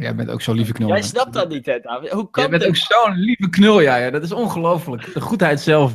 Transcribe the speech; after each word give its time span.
Jij 0.00 0.14
bent 0.14 0.30
ook 0.30 0.42
zo'n 0.42 0.54
lieve 0.54 0.72
knul. 0.72 0.88
Jij 0.88 1.02
snapt 1.02 1.32
dat 1.32 1.48
niet, 1.48 1.66
hè, 1.66 1.78
David? 1.80 2.10
Hoe 2.10 2.30
kan 2.30 2.42
Jij 2.42 2.50
bent 2.50 2.62
dit? 2.62 2.70
ook 2.70 2.76
zo'n 2.76 3.16
lieve 3.16 3.48
knul, 3.48 3.80
ja, 3.80 3.96
ja. 3.96 4.10
Dat 4.10 4.22
is 4.22 4.32
ongelooflijk. 4.32 5.14
De 5.14 5.20
goedheid 5.20 5.60
zelf. 5.60 5.94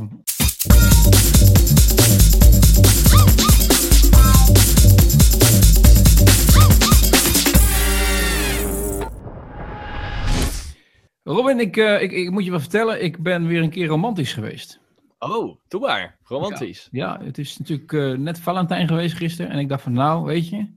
Robin, 11.24 11.60
ik, 11.60 11.78
eh, 11.78 12.02
ik, 12.02 12.12
ik 12.12 12.32
moet 12.32 12.46
je 12.46 12.52
wat 12.52 12.62
vertellen. 12.62 13.04
Ik 13.04 13.24
ben 13.24 13.48
weer 13.48 13.62
een 13.62 13.70
keer 13.70 13.88
romantisch 13.88 14.34
geweest. 14.34 14.80
Oh, 15.20 15.56
doe 15.68 15.80
maar. 15.80 16.18
Romantisch. 16.24 16.88
Ja, 16.92 17.20
het 17.24 17.38
is 17.38 17.58
natuurlijk 17.58 17.94
eh, 17.94 18.12
net 18.12 18.40
Valentijn 18.40 18.88
geweest 18.88 19.16
gisteren. 19.16 19.52
En 19.52 19.60
ik 19.60 19.70
dacht 19.70 19.84
van, 19.84 19.94
nou, 19.94 20.26
weet 20.26 20.50
je, 20.50 20.68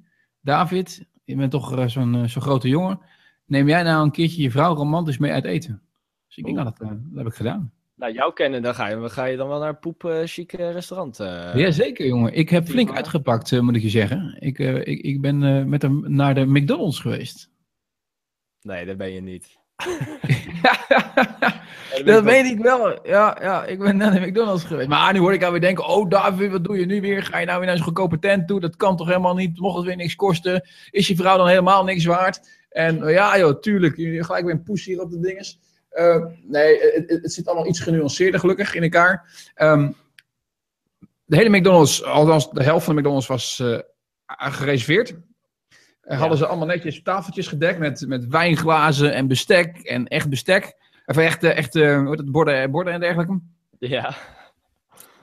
David, 0.41 1.07
je 1.25 1.37
bent 1.37 1.51
toch 1.51 1.77
eh, 1.77 1.87
zo'n 1.87 2.29
zo'n 2.29 2.43
grote 2.43 2.69
jongen. 2.69 3.01
Neem 3.49 3.69
jij 3.69 3.83
nou 3.83 4.05
een 4.05 4.11
keertje 4.11 4.43
je 4.43 4.51
vrouw 4.51 4.75
romantisch 4.75 5.19
mee 5.19 5.33
uit 5.33 5.45
eten? 5.45 5.83
Dus 6.27 6.37
ik 6.37 6.45
denk, 6.45 6.57
nou, 6.57 6.69
dat, 6.71 6.81
eh, 6.81 6.89
dat 6.89 7.17
heb 7.19 7.27
ik 7.27 7.35
gedaan. 7.35 7.73
Nou, 7.95 8.13
jou 8.13 8.33
kennen, 8.33 8.63
dan 8.63 8.75
ga 8.75 8.89
je, 8.89 9.09
ga 9.09 9.25
je 9.25 9.37
dan 9.37 9.49
wel 9.49 9.59
naar 9.59 9.69
een 9.69 9.79
poep 9.79 10.21
chic 10.25 10.53
eh, 10.53 10.73
restaurant. 10.73 11.21
eh. 11.21 11.55
Jazeker, 11.55 12.07
jongen. 12.07 12.35
Ik 12.35 12.49
heb 12.49 12.69
flink 12.69 12.97
uitgepakt, 12.97 13.61
moet 13.61 13.77
ik 13.77 13.83
je 13.83 13.89
zeggen. 13.89 14.37
Ik, 14.39 14.59
ik, 14.59 15.01
ik 15.01 15.21
ben 15.21 15.69
met 15.69 15.83
hem 15.83 16.05
naar 16.07 16.35
de 16.35 16.47
McDonald's 16.47 17.01
geweest. 17.01 17.51
Nee, 18.63 18.87
dat 18.87 18.97
ben 18.97 19.13
je 19.13 19.21
niet. 19.21 19.57
dat 22.05 22.25
weet 22.25 22.45
ik 22.45 22.59
wel. 22.59 23.07
Ja, 23.07 23.37
ja, 23.41 23.65
ik 23.65 23.79
ben 23.79 23.97
naar 23.97 24.21
de 24.21 24.27
McDonald's 24.27 24.65
geweest. 24.65 24.89
Maar 24.89 25.13
nu 25.13 25.19
hoor 25.19 25.33
ik 25.33 25.45
alweer 25.45 25.61
denken, 25.61 25.87
oh 25.87 26.11
David, 26.11 26.51
wat 26.51 26.65
doe 26.65 26.79
je 26.79 26.87
nu 26.87 27.01
weer? 27.01 27.23
Ga 27.23 27.39
je 27.39 27.47
nou 27.47 27.59
weer 27.59 27.67
naar 27.67 27.77
zo'n 27.77 27.85
goedkope 27.87 28.19
tent 28.19 28.49
toe? 28.49 28.61
Dat 28.61 28.77
kan 28.77 28.97
toch 28.97 29.07
helemaal 29.07 29.35
niet? 29.35 29.61
Mocht 29.61 29.77
het 29.77 29.87
weer 29.87 29.97
niks 29.97 30.15
kosten? 30.15 30.69
Is 30.91 31.09
je 31.09 31.17
vrouw 31.17 31.37
dan 31.37 31.49
helemaal 31.49 31.85
niks 31.85 32.05
waard? 32.05 32.57
En 32.69 33.03
eh, 33.03 33.13
ja 33.15 33.39
joh, 33.39 33.61
tuurlijk. 33.61 33.95
Gelijk 33.97 34.45
weer 34.45 34.55
een 34.55 34.63
poes 34.63 34.85
hier 34.85 35.01
op 35.01 35.11
de 35.11 35.21
dinges. 35.21 35.59
Eh, 35.89 36.25
nee, 36.43 36.79
het, 36.81 37.11
het- 37.11 37.23
het 37.23 37.33
zit 37.33 37.47
allemaal 37.47 37.67
iets 37.69 37.81
genuanceerder 37.81 38.41
gelukkig 38.41 38.75
in 38.75 38.83
elkaar. 38.83 39.29
Ehm, 39.55 39.91
de 41.25 41.37
hele 41.37 41.59
McDonald's, 41.59 42.03
althans 42.03 42.51
de 42.51 42.63
helft 42.63 42.85
van 42.85 42.95
de 42.95 43.01
McDonald's 43.01 43.27
was 43.27 43.61
eh, 43.61 43.79
gereserveerd. 44.27 45.11
Eh, 45.11 45.17
Ja. 46.03 46.17
Hadden 46.17 46.39
ze 46.39 46.47
allemaal 46.47 46.67
netjes 46.67 47.03
tafeltjes 47.03 47.47
gedekt 47.47 47.79
met, 47.79 48.05
met 48.09 48.27
wijnglazen 48.27 49.13
en 49.15 49.27
bestek 49.27 49.79
en 49.79 50.07
echt 50.09 50.29
bestek. 50.29 50.77
Of 51.07 51.17
echt, 51.17 51.43
eh, 51.45 51.57
echt 51.57 51.77
eh, 51.77 52.09
heet 52.09 52.19
het, 52.19 52.31
borden, 52.31 52.71
borden 52.71 52.93
en 52.93 53.01
dergelijke. 53.01 53.41
Ja. 53.79 54.17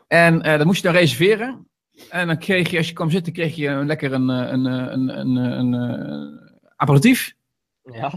En 0.07 0.41
eh 0.41 0.57
dat 0.57 0.65
moest 0.65 0.81
je 0.81 0.87
dan 0.87 0.97
reserveren. 0.97 1.67
En 2.09 2.27
dan 2.27 2.37
kreeg 2.37 2.69
je, 2.69 2.77
als 2.77 2.87
je 2.87 2.93
kwam 2.93 3.09
zitten, 3.11 3.33
kreeg 3.33 3.55
je 3.55 3.85
lekker 3.85 4.13
een, 4.13 4.29
eh, 4.29 4.51
een, 4.51 4.65
eh, 4.65 4.73
een, 4.91 5.19
een, 5.19 5.35
een, 5.35 5.73
een, 5.73 5.73
eh, 5.73 6.49
aperitief. 6.75 7.35
Ja. 7.83 8.11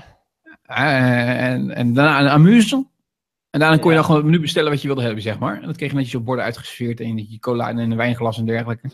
Eh, 0.63 1.45
en, 1.45 1.71
en 1.71 1.93
daarna 1.93 2.21
een 2.21 2.29
amuse. 2.29 2.87
En 3.51 3.61
daarna 3.61 3.77
kon 3.77 3.85
je 3.85 3.91
Ja. 3.91 3.95
dan 3.95 4.05
gewoon 4.05 4.21
het 4.21 4.31
menu 4.31 4.41
bestellen 4.41 4.71
wat 4.71 4.81
je 4.81 4.87
wilde 4.87 5.03
hebben, 5.03 5.23
zeg 5.23 5.39
maar. 5.39 5.61
En 5.61 5.67
dat 5.67 5.77
kreeg 5.77 5.91
je 5.91 5.97
netjes 5.97 6.15
op 6.15 6.25
borden 6.25 6.45
uitgeserveerd. 6.45 7.01
En 7.01 7.31
je 7.31 7.39
cola 7.39 7.69
en 7.69 7.79
een 7.79 7.97
wijnglas 7.97 8.39
en 8.39 8.47
dergelijke. 8.47 8.91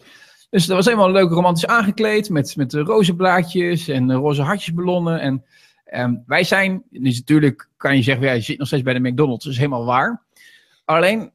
Dus 0.50 0.66
dat 0.66 0.76
was 0.76 0.84
helemaal 0.84 1.10
leuk 1.10 1.30
romantisch 1.30 1.66
aangekleed. 1.66 2.30
Met, 2.30 2.56
met 2.56 2.74
eh, 2.74 2.82
rozenblaadjes 2.82 3.88
en 3.88 4.12
roze 4.12 4.42
hartjesballonnen. 4.42 5.20
En 5.20 5.44
ehm, 5.84 6.14
wij 6.26 6.44
zijn, 6.44 6.82
dus 6.90 7.18
natuurlijk 7.18 7.68
kan 7.76 7.96
je 7.96 8.02
zeggen, 8.02 8.26
ja, 8.26 8.32
je 8.32 8.40
zit 8.40 8.58
nog 8.58 8.66
steeds 8.66 8.82
bij 8.82 8.94
de 8.94 9.08
McDonald's. 9.10 9.44
Dat 9.44 9.52
is 9.52 9.58
helemaal 9.58 9.84
waar. 9.84 10.22
Alleen, 10.84 11.32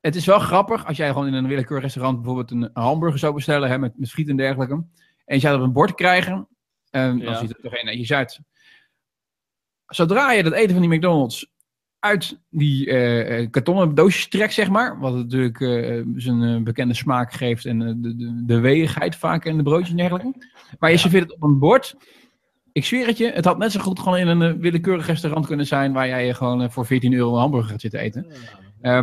het 0.00 0.16
is 0.16 0.26
wel 0.26 0.38
grappig 0.38 0.86
als 0.86 0.96
jij 0.96 1.08
gewoon 1.08 1.26
in 1.26 1.34
een 1.34 1.46
willekeurig 1.46 1.84
restaurant 1.84 2.16
bijvoorbeeld 2.16 2.50
een 2.50 2.70
hamburger 2.72 3.18
zou 3.18 3.34
bestellen. 3.34 3.68
Hè, 3.68 3.78
met, 3.78 3.98
met 3.98 4.10
friet 4.10 4.28
en 4.28 4.36
dergelijke. 4.36 4.74
En 5.24 5.34
je 5.34 5.38
zou 5.38 5.52
dat 5.52 5.62
op 5.62 5.66
een 5.66 5.72
bord 5.74 5.94
krijgen. 5.94 6.48
En 6.92 7.18
dan 7.18 7.32
Ja. 7.32 7.38
ziet 7.38 7.48
het 7.48 7.56
er 7.56 7.62
toch 7.70 7.78
een 7.78 7.84
netjes 7.84 8.12
uit. 8.12 8.40
Zodra 9.86 10.32
je 10.32 10.42
dat 10.42 10.52
eten 10.52 10.72
van 10.76 10.88
die 10.88 10.96
McDonald's 10.96 11.50
uit 11.98 12.38
die 12.50 12.90
eh, 12.90 13.50
kartonnen 13.50 13.94
doosjes 13.94 14.28
trekt, 14.28 14.52
zeg 14.52 14.68
maar. 14.68 14.98
Wat 14.98 15.14
natuurlijk 15.14 15.60
eh, 15.60 16.02
zijn 16.16 16.64
bekende 16.64 16.94
smaak 16.94 17.32
geeft 17.32 17.64
en 17.64 17.78
de, 17.78 18.16
de, 18.16 18.42
de 18.46 18.58
weegheid 18.60 19.16
vaak 19.16 19.44
in 19.44 19.56
de 19.56 19.62
broodjes 19.62 19.90
en 19.90 19.96
dergelijke. 19.96 20.32
Maar 20.78 20.90
je 20.90 20.96
Ja. 20.96 21.02
serveert 21.02 21.22
het 21.24 21.32
op 21.32 21.42
een 21.42 21.58
bord. 21.58 21.94
Ik 22.72 22.84
zweer 22.84 23.06
het 23.06 23.18
je, 23.18 23.30
het 23.32 23.44
had 23.44 23.58
net 23.58 23.72
zo 23.72 23.80
goed 23.80 23.98
gewoon 24.00 24.18
in 24.18 24.26
een 24.28 24.60
willekeurig 24.60 25.06
restaurant 25.06 25.46
kunnen 25.46 25.66
zijn 25.66 25.92
waar 25.92 26.08
jij 26.08 26.34
gewoon 26.34 26.62
eh, 26.62 26.70
voor 26.70 26.86
14 26.86 27.12
euro 27.12 27.32
een 27.34 27.40
hamburger 27.40 27.70
gaat 27.70 27.80
zitten 27.80 28.00
eten. 28.00 28.26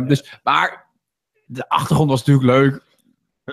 Dus, 0.08 0.38
maar 0.42 0.86
de 1.46 1.68
achtergrond 1.68 2.10
was 2.10 2.24
natuurlijk 2.24 2.46
leuk. 2.46 2.82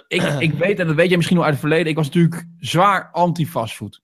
Ik, 0.07 0.21
ik 0.39 0.53
weet, 0.53 0.79
en 0.79 0.87
dat 0.87 0.95
weet 0.95 1.07
jij 1.07 1.15
misschien 1.15 1.37
nog 1.37 1.45
uit 1.45 1.53
het 1.55 1.63
verleden, 1.63 1.87
ik 1.91 1.95
was 1.95 2.05
natuurlijk 2.05 2.45
zwaar 2.59 3.09
anti-fastfood. 3.11 4.01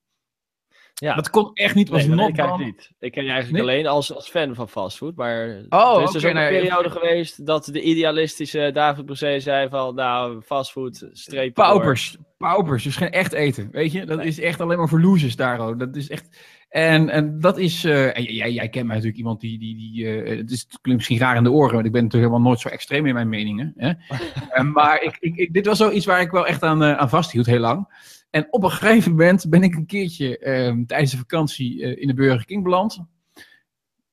Ja. 1.04 1.16
Dat 1.16 1.30
kon 1.30 1.52
echt 1.54 1.76
niet, 1.76 1.90
was 1.90 2.06
Nee, 2.06 2.16
not 2.16 2.38
ik 2.38 2.58
niet. 2.66 2.92
Ik 3.00 3.12
ken 3.12 3.24
je 3.24 3.32
eigenlijk 3.32 3.64
Nee? 3.66 3.74
alleen 3.74 3.88
als, 3.88 4.16
als 4.16 4.30
fan 4.30 4.56
van 4.56 4.70
fastfood. 4.70 5.16
Maar 5.16 5.62
Oh, 5.70 5.98
er 5.98 6.04
is 6.04 6.12
dus 6.12 6.24
ook 6.24 6.30
een 6.30 6.36
nee, 6.36 6.50
periode 6.50 6.90
geweest 6.90 7.46
dat 7.46 7.66
de 7.66 7.82
idealistische 7.82 8.70
David 8.74 9.06
Brosé 9.06 9.40
zei 9.40 9.70
van... 9.70 9.96
Nou, 9.96 10.42
fastfood, 10.42 11.08
streep 11.12 11.56
door. 11.56 11.66
Paupers. 11.66 12.18
Paupers. 12.38 12.84
Dus 12.84 12.96
geen 12.96 13.10
echt 13.12 13.34
eten. 13.34 13.70
Weet 13.72 13.92
je? 13.92 14.06
Dat 14.06 14.24
is 14.24 14.40
echt 14.40 14.62
alleen 14.62 14.78
maar 14.78 14.90
voor 14.90 15.02
losers 15.02 15.36
daar. 15.36 15.60
ook. 15.60 15.80
Dat 15.80 15.96
is 15.96 16.10
echt. 16.10 16.38
En, 16.70 17.10
en 17.10 17.40
dat 17.40 17.58
is. 17.58 17.84
eh, 17.84 18.18
en 18.18 18.24
jij, 18.24 18.52
jij 18.52 18.70
kent 18.70 18.86
mij 18.86 18.96
natuurlijk 18.96 19.18
iemand 19.18 19.40
die. 19.42 19.60
die, 19.60 19.76
die 19.76 20.08
eh, 20.08 20.38
het, 20.38 20.52
is, 20.52 20.60
het 20.62 20.70
klinkt 20.82 21.02
misschien 21.02 21.18
raar 21.20 21.36
in 21.36 21.44
de 21.44 21.52
oren, 21.52 21.74
want 21.74 21.86
ik 21.86 21.92
ben 21.92 22.04
natuurlijk 22.04 22.32
helemaal 22.32 22.50
nooit 22.52 22.64
zo 22.64 22.70
extreem 22.70 23.06
in 23.06 23.14
mijn 23.14 23.30
meningen. 23.30 23.74
Hè? 23.78 23.92
Eh, 24.50 24.64
maar 24.64 25.02
ik, 25.02 25.18
ik, 25.20 25.36
ik- 25.36 25.54
dit 25.54 25.66
was 25.66 25.78
zoiets 25.78 26.06
waar 26.06 26.22
ik 26.22 26.32
wel 26.32 26.48
echt 26.48 26.64
aan, 26.64 26.84
aan 26.84 27.10
vasthield, 27.10 27.46
heel 27.46 27.60
lang. 27.60 27.88
En 28.34 28.48
op 28.50 28.64
een 28.64 28.72
gegeven 28.72 29.12
moment 29.12 29.50
ben 29.50 29.64
ik 29.64 29.76
een 29.76 29.86
keertje 29.86 30.38
eh, 30.38 30.76
tijdens 30.88 31.12
de 31.12 31.18
vakantie 31.18 31.84
eh, 31.84 32.02
in 32.02 32.08
de 32.08 32.14
Burger 32.14 32.46
King 32.46 32.64
beland. 32.64 33.06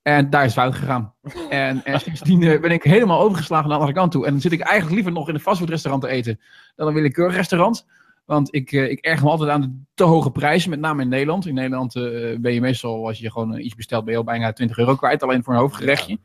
En 0.01 0.29
daar 0.29 0.45
is 0.45 0.55
het 0.55 0.63
fout 0.63 0.75
gegaan. 0.75 1.13
En, 1.49 1.83
en 1.85 1.99
sindsdien 1.99 2.43
eh, 2.43 2.61
ben 2.61 2.71
ik 2.71 2.83
helemaal 2.83 3.21
overgeslagen 3.21 3.67
naar 3.67 3.77
de 3.77 3.83
andere 3.83 3.99
kant 3.99 4.11
toe. 4.11 4.25
En 4.25 4.31
dan 4.31 4.41
zit 4.41 4.51
ik 4.51 4.59
eigenlijk 4.59 4.95
liever 4.95 5.11
nog 5.11 5.27
in 5.27 5.33
een 5.33 5.39
fastfoodrestaurant 5.39 6.03
te 6.03 6.09
eten 6.09 6.39
dan 6.75 6.87
een 6.87 6.93
willekeurig 6.93 7.35
restaurant. 7.35 7.87
Want 8.25 8.55
ik, 8.55 8.71
eh, 8.71 8.89
ik 8.89 8.99
erger 8.99 9.23
me 9.23 9.29
altijd 9.29 9.49
aan 9.49 9.61
de 9.61 9.71
te 9.93 10.03
hoge 10.03 10.31
prijzen, 10.31 10.69
met 10.69 10.79
name 10.79 11.01
in 11.01 11.09
Nederland. 11.09 11.45
In 11.45 11.53
Nederland 11.53 11.93
ben 12.41 12.53
je 12.53 12.61
meestal, 12.61 13.07
als 13.07 13.19
je 13.19 13.31
gewoon 13.31 13.59
iets 13.59 13.75
bestelt, 13.75 14.03
ben 14.03 14.13
je 14.13 14.19
al 14.19 14.25
bijna 14.25 14.53
20 14.53 14.77
euro 14.77 14.95
kwijt. 14.95 15.23
Alleen 15.23 15.43
voor 15.43 15.53
een 15.53 15.59
hoofdgerechtje. 15.59 16.19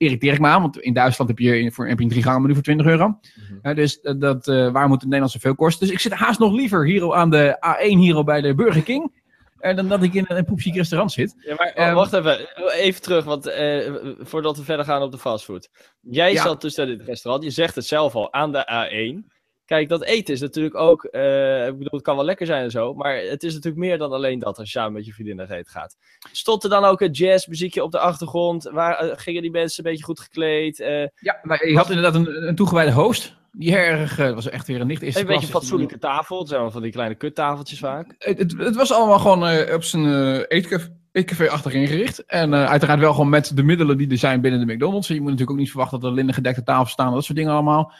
Irriteer 0.00 0.32
ik 0.32 0.40
me 0.40 0.46
aan, 0.48 0.60
want 0.60 0.78
in 0.78 0.92
Duitsland 0.92 1.30
heb 1.30 1.38
je, 1.38 1.72
voor, 1.72 1.88
heb 1.88 1.98
je 1.98 2.04
een 2.04 2.10
drie 2.10 2.22
gangen 2.22 2.42
menu 2.42 2.54
voor 2.54 2.62
20 2.62 2.86
euro. 2.86 3.18
Mhm. 3.62 3.74
Dus 3.74 4.00
eh, 4.00 4.14
dat, 4.18 4.48
eh, 4.48 4.70
waar 4.72 4.86
moet 4.88 4.96
het 4.96 5.04
Nederland 5.04 5.30
zoveel 5.32 5.54
kosten? 5.54 5.86
Dus 5.86 5.94
ik 5.94 6.00
zit 6.00 6.12
haast 6.12 6.38
nog 6.38 6.52
liever 6.52 6.84
hier 6.86 7.14
aan 7.14 7.30
de 7.30 7.56
A1 7.66 7.98
hier 7.98 8.24
bij 8.24 8.40
de 8.40 8.54
Burger 8.54 8.82
King. 8.82 9.18
eh, 9.58 9.76
dan 9.76 9.88
dat 9.88 10.02
ik 10.02 10.14
in 10.14 10.24
een 10.28 10.44
poepziek 10.44 10.74
restaurant 10.74 11.12
zit. 11.12 11.34
Ja, 11.38 11.54
maar 11.54 11.66
Ehm, 11.66 11.94
wacht 11.94 12.12
even. 12.12 12.38
Even 12.72 13.02
terug, 13.02 13.24
want 13.24 13.44
voordat 14.20 14.56
we 14.56 14.64
verder 14.64 14.84
gaan 14.84 15.02
op 15.02 15.12
de 15.12 15.18
fastfood. 15.18 15.68
Jij 16.00 16.32
Ja. 16.32 16.42
zat 16.42 16.60
dus 16.60 16.74
in 16.76 16.86
dit 16.86 17.02
restaurant. 17.02 17.44
Je 17.44 17.50
zegt 17.50 17.74
het 17.74 17.86
zelf 17.86 18.14
al, 18.14 18.32
aan 18.32 18.52
de 18.52 18.64
A1. 18.66 19.30
Kijk, 19.70 19.88
dat 19.88 20.04
eten 20.04 20.34
is 20.34 20.40
natuurlijk 20.40 20.74
ook... 20.74 21.04
eh, 21.04 21.66
ik 21.66 21.72
bedoel, 21.78 21.90
het 21.90 22.02
kan 22.02 22.16
wel 22.16 22.24
lekker 22.24 22.46
zijn 22.46 22.62
en 22.62 22.70
zo. 22.70 22.94
Maar 22.94 23.16
het 23.16 23.42
is 23.42 23.54
natuurlijk 23.54 23.82
meer 23.82 23.98
dan 23.98 24.12
alleen 24.12 24.38
dat 24.38 24.58
als 24.58 24.72
je 24.72 24.78
samen 24.78 24.92
met 24.92 25.06
je 25.06 25.12
vriendin 25.12 25.36
naar 25.36 25.50
eten 25.50 25.72
gaat. 25.72 25.96
Stond 26.32 26.64
er 26.64 26.70
dan 26.70 26.84
ook 26.84 27.00
een 27.00 27.10
jazzmuziekje 27.10 27.82
op 27.82 27.90
de 27.90 27.98
achtergrond? 27.98 28.70
Waar, 28.72 28.98
eh, 28.98 29.10
gingen 29.14 29.42
die 29.42 29.50
mensen 29.50 29.84
een 29.84 29.90
beetje 29.90 30.06
goed 30.06 30.20
gekleed? 30.20 30.80
eh, 30.80 31.06
Ja, 31.14 31.38
maar 31.42 31.68
je 31.68 31.76
had 31.76 31.88
inderdaad 31.88 32.14
een, 32.14 32.48
een 32.48 32.54
toegewijde 32.54 32.92
host. 32.92 33.36
Die 33.52 33.76
erg, 33.76 34.16
was 34.16 34.48
echt 34.48 34.66
weer 34.66 34.80
een 34.80 34.86
nicht 34.86 35.02
een 35.02 35.26
beetje 35.26 35.32
een 35.32 35.52
fatsoenlijke 35.52 35.98
tafel. 35.98 36.38
Het 36.38 36.48
zijn 36.48 36.60
wel 36.60 36.70
van 36.70 36.82
die 36.82 36.92
kleine 36.92 37.14
kuttafeltjes 37.14 37.78
vaak. 37.78 38.14
Het, 38.18 38.38
het, 38.38 38.58
het 38.58 38.76
was 38.76 38.92
allemaal 38.92 39.18
gewoon 39.18 39.72
op 39.74 39.84
zijn 39.84 40.44
eetcafé, 40.44 40.88
eetcafé 41.12 41.48
achterin 41.50 41.86
gericht. 41.86 42.24
En 42.26 42.54
uiteraard 42.54 43.00
wel 43.00 43.12
gewoon 43.12 43.28
met 43.28 43.56
de 43.56 43.62
middelen 43.62 43.96
die 43.96 44.10
er 44.10 44.18
zijn 44.18 44.40
binnen 44.40 44.66
de 44.66 44.74
McDonald's. 44.74 45.08
Je 45.08 45.14
moet 45.14 45.24
natuurlijk 45.24 45.50
ook 45.50 45.56
niet 45.56 45.70
verwachten 45.70 46.00
dat 46.00 46.08
er 46.08 46.14
linnen 46.16 46.34
gedekte 46.34 46.62
tafels 46.62 46.90
staan. 46.90 47.12
Dat 47.14 47.24
soort 47.24 47.38
dingen 47.38 47.52
allemaal. 47.52 47.92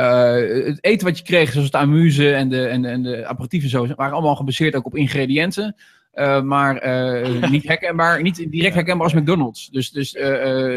Eh, 0.00 0.66
het 0.66 0.84
eten 0.84 1.06
wat 1.06 1.18
je 1.18 1.24
kreeg, 1.24 1.50
zoals 1.52 1.66
het 1.66 1.74
amuse 1.74 2.34
en 2.34 2.48
de, 2.48 2.66
en, 2.66 2.84
en 2.84 3.02
de 3.02 3.26
aperitieven 3.26 3.70
zo, 3.70 3.86
waren 3.86 4.12
allemaal 4.12 4.36
gebaseerd 4.36 4.74
ook 4.74 4.86
op 4.86 4.96
ingrediënten. 4.96 5.76
Eh, 6.10 6.42
maar 6.42 6.76
eh, 6.76 7.50
niet, 7.50 7.68
herkenbaar, 7.68 8.22
niet 8.22 8.50
direct 8.50 8.74
herkenbaar 8.74 9.04
als 9.04 9.14
McDonald's. 9.14 9.68
Dus, 9.68 9.90
dus 9.90 10.10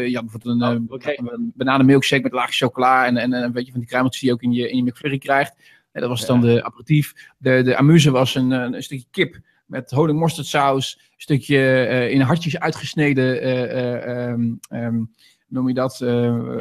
ja, 0.06 0.20
bijvoorbeeld 0.22 0.44
een, 0.44 0.62
Oh, 0.62 0.92
oké. 0.92 1.12
een 1.16 1.52
bananenmilkshake 1.54 2.22
met 2.22 2.32
laagje 2.32 2.64
chocola 2.64 3.06
en, 3.06 3.16
en, 3.16 3.32
en 3.32 3.42
een 3.42 3.52
beetje 3.52 3.70
van 3.70 3.80
die 3.80 3.88
kruimeltjes 3.88 4.22
die 4.22 4.30
je 4.30 4.36
ook 4.36 4.42
in 4.42 4.52
je, 4.52 4.70
in 4.70 4.76
je 4.76 4.82
McFlurry 4.82 5.18
krijgt. 5.18 5.54
En 5.92 6.00
dat 6.00 6.10
was 6.10 6.26
dan 6.26 6.40
de 6.40 6.64
aperitief. 6.64 7.32
De, 7.38 7.62
de 7.62 7.76
amuse 7.76 8.10
was 8.10 8.34
een, 8.34 8.50
een 8.50 8.82
stukje 8.82 9.06
kip 9.10 9.40
met 9.66 9.90
honing 9.90 10.18
mosterdsaus, 10.18 10.98
een 10.98 11.14
stukje 11.16 12.08
in 12.10 12.20
hartjes 12.20 12.58
uitgesneden, 12.58 13.40
eh, 13.40 13.62
eh, 13.62 14.28
ehm, 14.28 14.52
ehm, 14.68 15.02
noem 15.48 15.68
je 15.68 15.74
dat, 15.74 15.98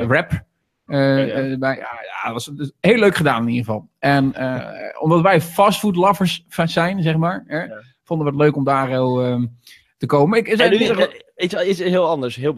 wrap. 0.07 0.43
Eh, 0.85 1.27
ja. 1.27 1.33
eh, 1.33 1.57
bij, 1.57 1.75
ja, 1.75 2.23
dat 2.23 2.33
was 2.33 2.45
dus 2.45 2.71
heel 2.79 2.97
leuk 2.97 3.15
gedaan 3.15 3.41
in 3.41 3.47
ieder 3.49 3.65
geval. 3.65 3.89
En 3.99 4.33
eh, 4.33 5.01
omdat 5.01 5.21
wij 5.21 5.41
fastfood 5.41 5.95
lovers 5.95 6.45
zijn, 6.65 7.01
zeg 7.01 7.17
maar, 7.17 7.43
hè, 7.47 7.65
vonden 8.03 8.25
we 8.27 8.31
het 8.33 8.41
leuk 8.41 8.55
om 8.55 8.63
daar 8.63 8.87
heel, 8.87 9.39
te 10.03 10.09
komen. 10.09 10.37
Ik, 10.37 10.47
En 10.47 10.69
nu, 10.69 10.77
eh, 10.85 11.07
iets, 11.37 11.53
iets 11.63 11.79
heel 11.79 12.07
anders, 12.09 12.35
heel 12.35 12.53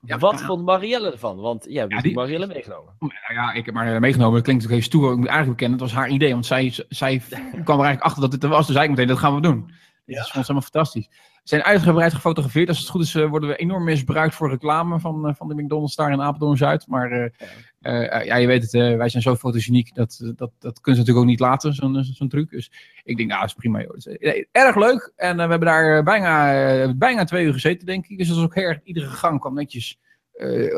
ja, 0.00 0.18
Wat 0.18 0.42
vond 0.42 0.64
Marielle 0.64 1.10
ervan? 1.12 1.36
Want 1.36 1.66
jij 1.68 1.86
hebt 1.88 2.02
die- 2.02 2.14
Marielle 2.14 2.46
meegenomen. 2.46 2.94
Ja, 3.34 3.52
ik 3.52 3.66
heb 3.66 3.74
eh, 3.74 3.98
meegenomen. 3.98 4.34
Dat 4.34 4.42
klinkt 4.42 4.62
natuurlijk 4.62 4.70
heel 4.70 4.82
stoer. 4.82 5.10
Ik 5.10 5.16
moet 5.18 5.26
eigenlijk 5.28 5.58
bekennen, 5.58 5.78
het 5.82 5.90
was 5.92 5.98
haar 6.00 6.08
idee. 6.08 6.32
Want 6.32 6.46
zij, 6.46 6.74
zij 6.88 7.22
kwam 7.64 7.78
er 7.78 7.84
eigenlijk 7.84 8.02
achter 8.02 8.20
dat 8.22 8.30
dit 8.30 8.42
er 8.42 8.48
was. 8.48 8.66
Dus 8.66 8.74
zei 8.74 8.84
ik 8.84 8.90
meteen, 8.90 9.06
dat 9.06 9.18
gaan 9.18 9.34
we 9.34 9.40
doen. 9.40 9.70
Ja. 10.14 10.20
is 10.20 10.26
voor 10.26 10.36
ons 10.36 10.48
helemaal 10.48 10.70
fantastisch. 10.70 11.08
zijn 11.42 11.62
uitgebreid 11.62 12.14
gefotografeerd. 12.14 12.68
Als 12.68 12.78
het 12.78 12.88
goed 12.88 13.02
is, 13.02 13.14
eh, 13.14 13.28
worden 13.28 13.48
we 13.48 13.56
enorm 13.56 13.84
misbruikt 13.84 14.34
voor 14.34 14.50
reclame 14.50 15.00
van, 15.00 15.28
eh, 15.28 15.34
van 15.34 15.48
de 15.48 15.54
McDonald's 15.54 15.96
daar 15.96 16.12
in 16.12 16.20
Apeldoorn-Zuid. 16.20 16.86
Maar 16.86 17.32
eh, 17.80 18.24
ja, 18.24 18.36
je 18.36 18.46
weet 18.46 18.62
het, 18.62 18.72
wij 18.72 19.08
zijn 19.08 19.22
zo 19.22 19.36
fotogeniek, 19.36 19.94
dat, 19.94 20.32
dat, 20.36 20.50
dat 20.58 20.80
kunnen 20.80 20.82
ze 20.82 20.90
natuurlijk 20.90 21.18
ook 21.18 21.24
niet 21.24 21.40
laten, 21.40 21.74
zo'n 21.74 22.04
zo'n 22.04 22.28
truc. 22.28 22.50
Dus 22.50 22.72
ik 23.04 23.16
denk, 23.16 23.28
nou, 23.28 23.40
dat 23.40 23.48
is 23.48 23.54
prima. 23.54 23.80
Joh. 23.80 24.46
Erg 24.52 24.76
leuk. 24.76 25.12
En 25.16 25.34
we 25.34 25.40
hebben 25.40 25.68
daar 25.68 26.02
bijna, 26.02 26.94
bijna 26.94 27.24
twee 27.24 27.44
uur 27.44 27.52
gezeten, 27.52 27.86
denk 27.86 28.06
ik. 28.06 28.18
Dus 28.18 28.28
dat 28.28 28.36
was 28.36 28.44
ook 28.44 28.54
erg, 28.54 28.80
iedere 28.84 29.06
gang 29.06 29.40
kwam 29.40 29.54
netjes, 29.54 29.98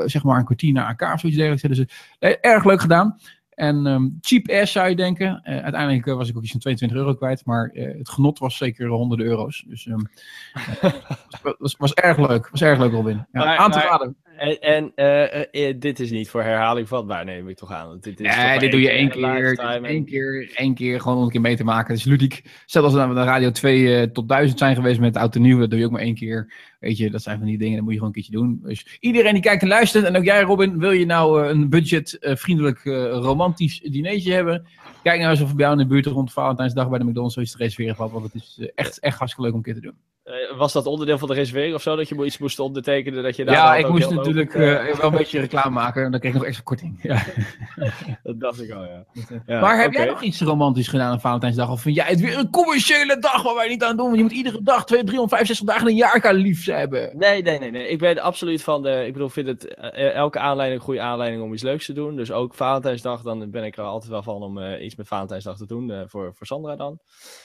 zeg 0.04 0.22
maar, 0.22 0.38
een 0.38 0.44
kwartier 0.44 0.72
na 0.72 0.88
elkaar 0.88 1.14
of 1.14 1.20
zoiets 1.20 1.38
dergelijks. 1.38 1.78
Dus 1.78 2.36
erg 2.40 2.64
leuk 2.64 2.80
gedaan. 2.80 3.18
En 3.60 3.86
ehm, 3.86 4.08
cheap 4.20 4.50
ass 4.50 4.72
zou 4.72 4.88
je 4.88 4.96
denken. 4.96 5.40
Eh, 5.42 5.62
uiteindelijk 5.62 6.06
eh, 6.06 6.14
was 6.14 6.28
ik 6.28 6.36
ook 6.36 6.42
iets 6.42 6.50
van 6.50 6.60
22 6.60 6.98
euro 6.98 7.14
kwijt. 7.14 7.44
Maar 7.44 7.70
eh, 7.72 7.98
het 7.98 8.08
genot 8.08 8.38
was 8.38 8.56
zeker 8.56 8.88
honderden 8.88 9.26
euro's. 9.26 9.64
Dus 9.66 9.86
ehm 9.86 10.00
was, 11.42 11.56
was, 11.58 11.76
was 11.76 11.94
erg 11.94 12.28
leuk. 12.28 12.48
Was 12.50 12.62
erg 12.62 12.78
leuk, 12.78 12.92
Robin. 12.92 13.26
Ja, 13.32 13.44
Maar- 13.44 13.56
aan 13.56 13.70
te 13.70 13.78
raden. 13.78 14.16
En, 14.40 14.60
en 14.60 14.92
eh, 14.94 15.68
eh, 15.68 15.74
dit 15.78 16.00
is 16.00 16.10
niet 16.10 16.30
voor 16.30 16.42
herhaling 16.42 16.88
vatbaar, 16.88 17.24
neem 17.24 17.48
ik 17.48 17.56
toch 17.56 17.72
aan. 17.72 17.98
Dit 18.00 18.20
is 18.20 18.36
Nee, 18.36 18.58
dit 18.58 18.70
doe 18.70 18.80
je 18.80 18.90
één 18.90 19.10
keer. 19.10 19.58
en- 19.58 19.84
één 19.84 20.04
keer, 20.04 20.50
één 20.54 20.74
keer 20.74 21.00
gewoon 21.00 21.18
om 21.18 21.24
een 21.24 21.30
keer 21.30 21.40
mee 21.40 21.56
te 21.56 21.64
maken. 21.64 21.90
Het 21.94 21.98
is 21.98 22.10
ludiek. 22.10 22.42
Stel 22.66 22.84
als 22.84 22.92
we 22.92 22.98
naar 22.98 23.14
de 23.14 23.22
Radio 23.24 23.50
2 23.50 23.96
eh, 23.96 24.02
tot 24.02 24.28
1000 24.28 24.58
zijn 24.58 24.74
geweest 24.74 25.00
met 25.00 25.16
oud 25.16 25.34
en 25.34 25.42
nieuw. 25.42 25.58
Dat 25.58 25.70
doe 25.70 25.78
je 25.78 25.84
ook 25.84 25.90
maar 25.90 26.00
één 26.00 26.14
keer. 26.14 26.52
Weet 26.80 26.96
je, 26.96 27.10
dat 27.10 27.22
zijn 27.22 27.38
van 27.38 27.46
die 27.46 27.58
dingen. 27.58 27.74
Dat 27.74 27.82
moet 27.84 27.92
je 27.92 27.98
gewoon 27.98 28.14
een 28.16 28.22
keertje 28.22 28.38
doen. 28.40 28.60
Dus 28.62 28.96
iedereen 29.00 29.32
die 29.32 29.42
kijkt 29.42 29.62
en 29.62 29.68
luistert. 29.68 30.04
En 30.04 30.16
ook 30.16 30.24
jij 30.24 30.42
Robin. 30.42 30.78
Wil 30.78 30.90
je 30.92 31.06
nou 31.06 31.42
eh, 31.44 31.48
een 31.50 31.68
budgetvriendelijk 31.68 32.84
eh, 32.84 32.92
romantisch 33.10 33.80
dinertje 33.80 34.32
hebben? 34.32 34.66
Kijk 35.02 35.18
nou 35.18 35.30
eens 35.30 35.40
of 35.40 35.54
bij 35.54 35.64
jou 35.66 35.72
in 35.78 35.88
de 35.88 35.94
buurt 35.94 36.06
rond 36.06 36.32
Valentijnsdag 36.32 36.88
bij 36.88 36.98
de 36.98 37.04
McDonald's 37.04 37.34
zoiets 37.34 37.52
te 37.52 37.58
reserveren 37.58 37.96
valt. 37.96 38.12
Want 38.12 38.24
het 38.24 38.34
is 38.34 38.56
eh, 38.60 38.68
echt, 38.74 38.98
echt 38.98 39.18
hartstikke 39.18 39.42
leuk 39.42 39.52
om 39.52 39.56
een 39.56 39.64
keer 39.64 39.74
te 39.74 39.80
doen. 39.80 39.96
Eh, 40.30 40.56
was 40.58 40.72
dat 40.72 40.86
onderdeel 40.86 41.18
van 41.18 41.28
de 41.28 41.34
reservering 41.34 41.74
of 41.74 41.82
zo? 41.82 41.96
Dat 41.96 42.08
je 42.08 42.24
iets 42.24 42.38
moest 42.38 42.58
ondertekenen? 42.58 43.22
Dat 43.22 43.36
je 43.36 43.44
daar 43.44 43.54
Ja, 43.54 43.74
ik 43.76 43.88
moest 43.88 44.10
natuurlijk 44.10 44.54
eh, 44.54 44.60
wel 44.96 45.10
een 45.12 45.16
beetje 45.18 45.40
reclame 45.40 45.70
maken. 45.74 46.04
En 46.04 46.10
dan 46.10 46.20
kreeg 46.20 46.32
ik 46.32 46.38
nog 46.38 46.46
extra 46.46 46.64
korting. 46.64 46.98
Ja. 47.02 47.22
Dat 48.22 48.40
dacht 48.40 48.62
ik 48.62 48.70
al, 48.70 48.84
ja. 48.84 49.04
Ja, 49.46 49.60
maar 49.60 49.80
heb 49.80 49.92
jij 49.92 50.06
nog 50.06 50.22
iets 50.22 50.40
romantisch 50.40 50.88
gedaan 50.88 51.10
aan 51.12 51.20
Valentijnsdag? 51.20 51.70
Of 51.70 51.80
vind 51.80 51.94
jij 51.96 52.06
het 52.06 52.20
weer 52.20 52.38
een 52.38 52.50
commerciële 52.50 53.18
dag 53.18 53.42
waar 53.42 53.54
wij 53.54 53.68
niet 53.68 53.84
aan 53.84 53.96
doen? 53.96 54.04
Want 54.06 54.16
je 54.16 54.22
moet 54.22 54.32
iedere 54.32 54.62
dag 54.62 54.84
2, 54.84 55.04
365 55.04 55.66
dagen 55.66 55.86
een 55.88 55.94
jaar 55.96 56.14
elkaar 56.14 56.34
lief 56.34 56.64
hebben. 56.66 57.18
Nee, 57.18 57.42
nee, 57.42 57.58
nee, 57.58 57.70
nee. 57.70 57.88
Ik 57.88 57.98
ben 57.98 58.18
absoluut 58.18 58.62
van 58.62 58.82
de. 58.82 59.04
Ik 59.06 59.12
bedoel, 59.12 59.28
vind 59.28 59.46
het 59.46 59.74
eh, 59.74 60.14
elke 60.14 60.38
aanleiding 60.38 60.80
een 60.80 60.86
goede 60.86 61.00
aanleiding 61.00 61.42
om 61.42 61.52
iets 61.52 61.62
leuks 61.62 61.86
te 61.86 61.92
doen. 61.92 62.16
Dus 62.16 62.32
ook 62.32 62.54
Valentijnsdag, 62.54 63.22
dan 63.22 63.50
ben 63.50 63.64
ik 63.64 63.76
er 63.76 63.84
altijd 63.84 64.10
wel 64.10 64.22
van 64.22 64.42
om 64.42 64.58
eh, 64.58 64.84
iets 64.84 64.96
met 64.96 65.08
Valentijnsdag 65.08 65.56
te 65.56 65.66
doen. 65.66 65.90
eh, 65.90 66.00
voor, 66.06 66.34
voor 66.34 66.46
Sandra 66.46 66.76
dan. 66.76 66.98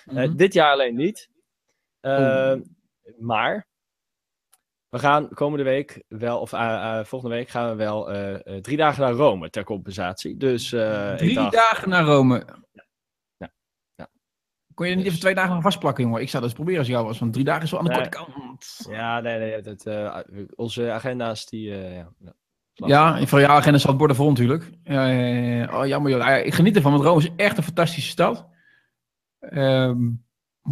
Eh, 0.05 0.15
Mhm. 0.15 0.35
dit 0.35 0.53
jaar 0.53 0.71
alleen 0.71 0.95
niet. 0.95 1.29
Eh, 2.01 2.11
Oeh. 2.19 2.61
Maar 3.19 3.67
we 4.89 4.99
gaan 5.01 5.29
komende 5.29 5.63
week 5.63 6.03
wel, 6.07 6.39
of 6.39 6.53
eh, 6.53 6.99
eh, 6.99 7.05
volgende 7.05 7.35
week 7.35 7.49
gaan 7.49 7.69
we 7.69 7.75
wel 7.75 8.11
eh, 8.11 8.55
drie 8.61 8.77
dagen 8.77 9.01
naar 9.01 9.13
Rome 9.13 9.49
ter 9.49 9.63
compensatie. 9.63 10.37
Dus 10.37 10.69
Drie 11.17 11.49
dagen 11.49 11.89
naar 11.89 12.03
Rome. 12.03 12.45
Ja. 12.71 13.51
Ja. 13.95 14.09
Kon 14.73 14.85
je 14.85 14.91
er 14.91 14.97
niet 14.97 15.05
Dus- 15.05 15.05
even 15.05 15.19
twee 15.19 15.35
dagen 15.35 15.61
vastplakken, 15.61 16.03
jongen? 16.03 16.21
Ik 16.21 16.29
zou 16.29 16.41
dat 16.41 16.51
eens 16.51 16.53
proberen 16.53 16.79
als 16.79 16.89
jou 16.89 17.05
was. 17.05 17.19
Want 17.19 17.33
drie 17.33 17.45
dagen 17.45 17.63
is 17.63 17.71
wel 17.71 17.79
aan 17.79 17.85
de 17.85 17.91
Nee. 17.91 18.01
korte 18.01 18.17
kant. 18.17 18.85
Ja, 18.89 19.19
nee, 19.19 19.39
nee. 19.39 19.61
Dat, 19.61 19.85
onze 20.55 20.91
agenda's 20.91 21.45
die. 21.45 21.69
ja, 21.69 22.05
ja. 22.73 23.25
Voor 23.25 23.39
jouw 23.39 23.55
agenda 23.55 23.79
staat 23.79 23.97
borden 23.97 24.15
vol 24.15 24.29
natuurlijk. 24.29 24.63
Oh, 25.73 25.87
jammer 25.87 26.11
joh. 26.11 26.45
Ik 26.45 26.53
geniet 26.53 26.75
ervan, 26.75 26.91
want 26.91 27.03
Rome 27.03 27.21
is 27.21 27.29
echt 27.35 27.57
een 27.57 27.63
fantastische 27.63 28.09
stad. 28.09 28.47
Ehm, 29.39 29.97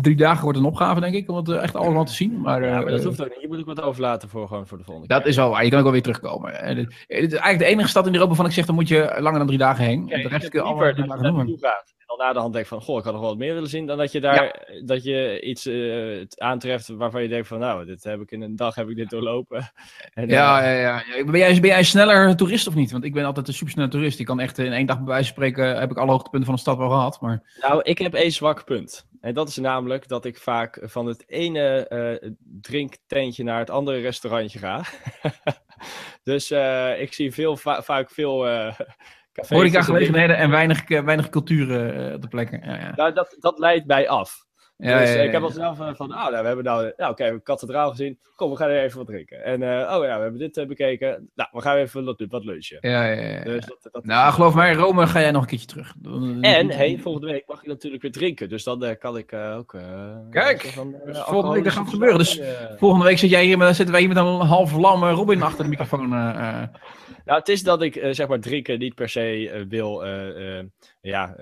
drie 0.02 0.16
dagen 0.16 0.44
wordt 0.44 0.58
een 0.58 0.66
opgave, 0.66 1.00
denk 1.00 1.16
ik, 1.16 1.30
om 1.30 1.36
het 1.36 1.50
eh, 1.50 1.64
echt 1.64 1.76
allemaal 1.76 2.06
te 2.06 2.14
zien. 2.14 2.42
Maar, 2.42 2.66
Ja, 2.66 2.76
maar 2.76 2.86
dat 2.92 3.00
eh, 3.00 3.06
hoeft 3.06 3.22
ook 3.22 3.30
niet. 3.30 3.42
Je 3.42 3.48
moet 3.48 3.60
ook 3.60 3.66
wat 3.66 3.82
overlaten 3.82 4.30
voor, 4.30 4.48
gewoon 4.48 4.68
voor 4.68 4.78
de 4.78 4.84
volgende 4.84 5.08
Dat 5.10 5.20
keer. 5.22 5.30
is 5.30 5.36
wel 5.36 5.50
waar. 5.50 5.64
Je 5.64 5.70
kan 5.70 5.78
ook 5.78 5.84
wel 5.84 5.94
weer 5.94 6.02
terugkomen. 6.02 6.62
En 6.62 6.76
dit, 6.76 6.86
dit 7.08 7.18
is 7.18 7.18
eigenlijk 7.32 7.60
de 7.60 7.66
enige 7.66 7.88
stad 7.90 8.04
in 8.06 8.12
Europa 8.12 8.28
waarvan 8.30 8.46
ik 8.48 8.52
zeg, 8.52 8.66
dan 8.66 8.76
moet 8.76 8.88
je 8.88 9.16
langer 9.20 9.38
dan 9.38 9.48
drie 9.48 9.60
dagen 9.60 9.84
heen. 9.86 10.08
Kijk, 10.08 10.22
de 10.22 10.28
ik 10.28 10.32
rest 10.32 10.50
kun 10.50 10.60
je 10.60 10.66
allemaal 10.66 10.94
drie 10.94 10.96
dat 10.96 11.08
dagen 11.08 11.24
je 11.24 11.30
doen. 11.30 11.38
naartoe 11.38 11.60
gaat 11.60 11.94
En 11.98 12.04
dan 12.08 12.18
na 12.28 12.34
de 12.34 12.40
hand 12.40 12.54
denk 12.54 12.66
van, 12.66 12.82
goh, 12.82 12.98
ik 12.98 13.04
had 13.04 13.14
nog 13.14 13.22
wel 13.22 13.30
wat 13.32 13.40
meer 13.40 13.54
willen 13.54 13.70
zien. 13.70 13.86
Dan 13.86 13.98
dat 13.98 14.12
je 14.12 14.22
daar 14.22 14.68
dat 14.86 15.04
je 15.04 15.42
iets 15.42 15.66
eh, 15.66 16.46
aantreft 16.48 16.88
waarvan 16.88 17.22
je 17.22 17.28
denkt 17.28 17.48
van, 17.48 17.60
nou, 17.60 17.86
dit 17.86 18.04
heb 18.04 18.22
ik 18.22 18.32
in 18.32 18.42
een 18.42 18.56
dag 18.56 18.76
heb 18.76 18.90
ik 18.90 18.96
dit 18.96 19.10
doorlopen. 19.10 19.58
En, 20.14 20.28
Ja, 20.30 20.62
eh, 20.62 20.66
ja, 20.66 20.80
ja. 20.80 21.04
ja. 21.18 21.24
Ben, 21.26 21.40
jij, 21.40 21.60
ben 21.60 21.70
jij 21.70 21.78
een 21.78 21.86
sneller 21.86 22.36
toerist 22.36 22.68
of 22.68 22.76
niet? 22.76 22.92
Want 22.92 23.04
ik 23.04 23.14
ben 23.14 23.26
altijd 23.26 23.48
een 23.48 23.54
supersnelle 23.54 23.90
toerist. 23.90 24.20
Ik 24.20 24.26
kan 24.26 24.40
echt 24.40 24.58
in 24.58 24.74
één 24.74 24.86
dag 24.86 24.98
bij 24.98 25.06
wijze 25.06 25.34
van 25.34 25.34
spreken, 25.34 25.80
heb 25.80 25.92
ik 25.92 25.98
alle 25.98 26.12
hoogtepunten 26.12 26.46
van 26.46 26.56
de 26.56 26.62
stad 26.62 26.78
wel 26.78 26.90
gehad. 26.90 27.22
Maar 27.22 27.44
Nou, 27.62 27.82
ik 27.82 27.98
heb 27.98 28.14
één 28.14 28.32
zwak 28.32 28.66
punt. 28.66 29.12
En 29.24 29.34
dat 29.34 29.48
is 29.48 29.58
namelijk 29.58 30.08
dat 30.08 30.26
ik 30.26 30.38
vaak 30.38 30.80
van 30.82 31.06
het 31.06 31.24
ene 31.30 31.88
eh 31.88 32.30
drinktentje 32.62 33.44
naar 33.44 33.60
het 33.60 33.70
andere 33.70 34.00
restaurantje 34.00 34.60
ga. 34.60 34.84
dus 36.32 36.52
eh, 36.52 37.02
ik 37.02 37.14
zie 37.14 37.32
veel, 37.34 37.58
va- 37.58 37.82
vaak 37.82 38.12
veel 38.12 38.38
cafés. 39.34 39.50
horeca 39.50 39.58
en 39.58 39.70
dingen. 39.72 39.84
gelegenheden 39.84 40.38
en 40.38 40.50
weinig, 40.50 40.88
weinig 40.88 41.30
cultuur 41.30 41.68
op 42.14 42.22
de 42.22 42.28
plekken. 42.28 42.62
Ja, 42.64 42.76
ja. 42.78 42.92
Nou, 42.96 43.14
dat, 43.14 43.36
dat 43.40 43.60
leidt 43.60 43.86
mij 43.88 44.10
af. 44.10 44.46
Ja, 44.90 45.00
dus 45.00 45.08
ja, 45.10 45.14
eh, 45.16 45.20
ja, 45.22 45.26
ik 45.28 45.32
heb 45.32 45.42
al 45.42 45.50
zelf 45.50 45.80
eh, 45.80 45.90
van, 45.94 46.12
ah, 46.12 46.30
nou, 46.30 46.42
we 46.42 46.48
hebben 46.48 46.66
nou, 46.66 46.82
nou 46.98 47.12
oké, 47.12 47.18
we 47.18 47.24
hebben 47.24 47.44
kathedraal 47.44 47.90
gezien. 47.90 48.20
Kom, 48.36 48.50
we 48.50 48.56
gaan 48.58 48.70
er 48.70 48.84
even 48.84 48.98
wat 48.98 49.08
drinken. 49.08 49.44
En, 49.44 49.64
eh, 49.64 49.96
oh 49.96 50.04
ja, 50.06 50.16
we 50.16 50.22
hebben 50.22 50.38
dit 50.40 50.58
eh, 50.58 50.66
bekeken. 50.68 51.30
Nou, 51.36 51.50
we 51.52 51.62
gaan 51.62 51.78
even 51.78 52.06
wat, 52.06 52.24
wat 52.30 52.44
lunchen. 52.46 52.78
Ja, 52.82 53.06
ja, 53.06 53.22
ja. 53.38 53.44
Dus 53.44 53.66
dat, 53.66 53.88
dat 53.92 54.06
Nou, 54.06 54.34
geloof 54.34 54.56
mij, 54.56 54.74
Rome 54.74 55.08
ga 55.08 55.20
jij 55.20 55.32
nog 55.32 55.42
een 55.42 55.48
keertje 55.48 55.68
terug. 55.68 55.94
Dan- 55.98 56.38
En, 56.42 56.70
hey, 56.72 57.00
volgende 57.02 57.28
week 57.28 57.44
mag 57.48 57.62
ik 57.62 57.68
natuurlijk 57.68 58.02
weer 58.02 58.12
drinken. 58.12 58.50
Dus 58.50 58.64
dan 58.64 58.84
eh, 58.84 58.98
kan 59.00 59.18
ik 59.18 59.32
eh, 59.32 59.56
ook... 59.58 59.74
eh, 59.74 59.82
Kijk, 60.30 60.62
van, 60.62 60.94
eh, 60.96 61.06
dus 61.06 61.18
volgende 61.20 61.54
week 61.62 61.72
gaat 61.72 61.78
alcoholische 61.78 61.84
gebeuren. 61.92 62.18
Dus 62.18 62.40
eh, 62.40 62.48
Volgende 62.78 63.06
week 63.06 63.18
zit 63.18 63.30
jij 63.30 63.44
hier, 63.46 63.58
met, 63.58 63.68
zitten 63.76 63.92
wij 63.94 64.00
hier 64.04 64.14
met 64.14 64.18
een 64.24 64.40
half 64.48 64.76
lam 64.76 65.04
eh, 65.04 65.12
Robin 65.14 65.42
achter 65.42 65.64
de 65.64 65.70
microfoon. 65.70 66.12
Nou, 67.26 67.40
het 67.40 67.50
is 67.50 67.64
dat 67.64 67.82
ik 67.82 67.96
eh, 67.96 68.14
zeg 68.14 68.28
maar 68.28 68.40
drinken 68.40 68.80
niet 68.80 68.96
per 68.96 69.10
se 69.10 69.50
eh, 69.50 69.62
wil, 69.70 70.06
eh, 70.06 70.64
ja, 71.02 71.36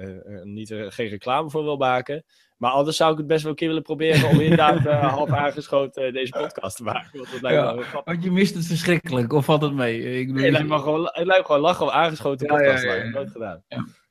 niet, 0.44 0.74
geen 0.88 1.08
reclame 1.08 1.50
voor 1.50 1.64
wil 1.64 1.78
maken. 1.78 2.24
Maar 2.58 2.72
anders 2.72 2.98
zou 2.98 3.12
ik 3.12 3.18
het 3.18 3.28
best 3.28 3.42
wel 3.42 3.52
een 3.52 3.58
keer 3.58 3.68
willen 3.68 3.84
proberen 3.84 4.30
om 4.30 4.40
inderdaad 4.40 4.80
half 5.18 5.30
aangeschoten 5.32 6.14
deze 6.14 6.32
podcast 6.38 6.76
te 6.78 6.84
maken. 6.84 7.10
Want 7.20 7.32
dat 7.32 7.42
lijkt 7.42 7.60
me 7.60 7.66
Ja. 7.68 7.76
wel 7.76 7.84
grappig. 7.84 8.14
Want 8.14 8.24
je 8.24 8.32
mist 8.32 8.56
het 8.56 8.66
verschrikkelijk, 8.66 9.34
of 9.34 9.46
valt 9.46 9.62
het 9.62 9.74
mee? 9.74 10.20
Ik 10.20 10.32
Nee, 10.32 10.44
het 10.44 10.52
lijkt 10.52 10.68
me 10.68 10.78
gewoon, 10.80 11.02
het 11.12 11.26
lijkt 11.26 11.40
me 11.40 11.46
gewoon 11.46 11.62
lachen 11.62 11.86
om 11.86 11.92
aangeschoten 11.92 12.48
Ja, 12.48 12.56
podcast. 12.56 12.84
ja, 12.84 13.04
nooit 13.10 13.32
gedaan. 13.32 13.64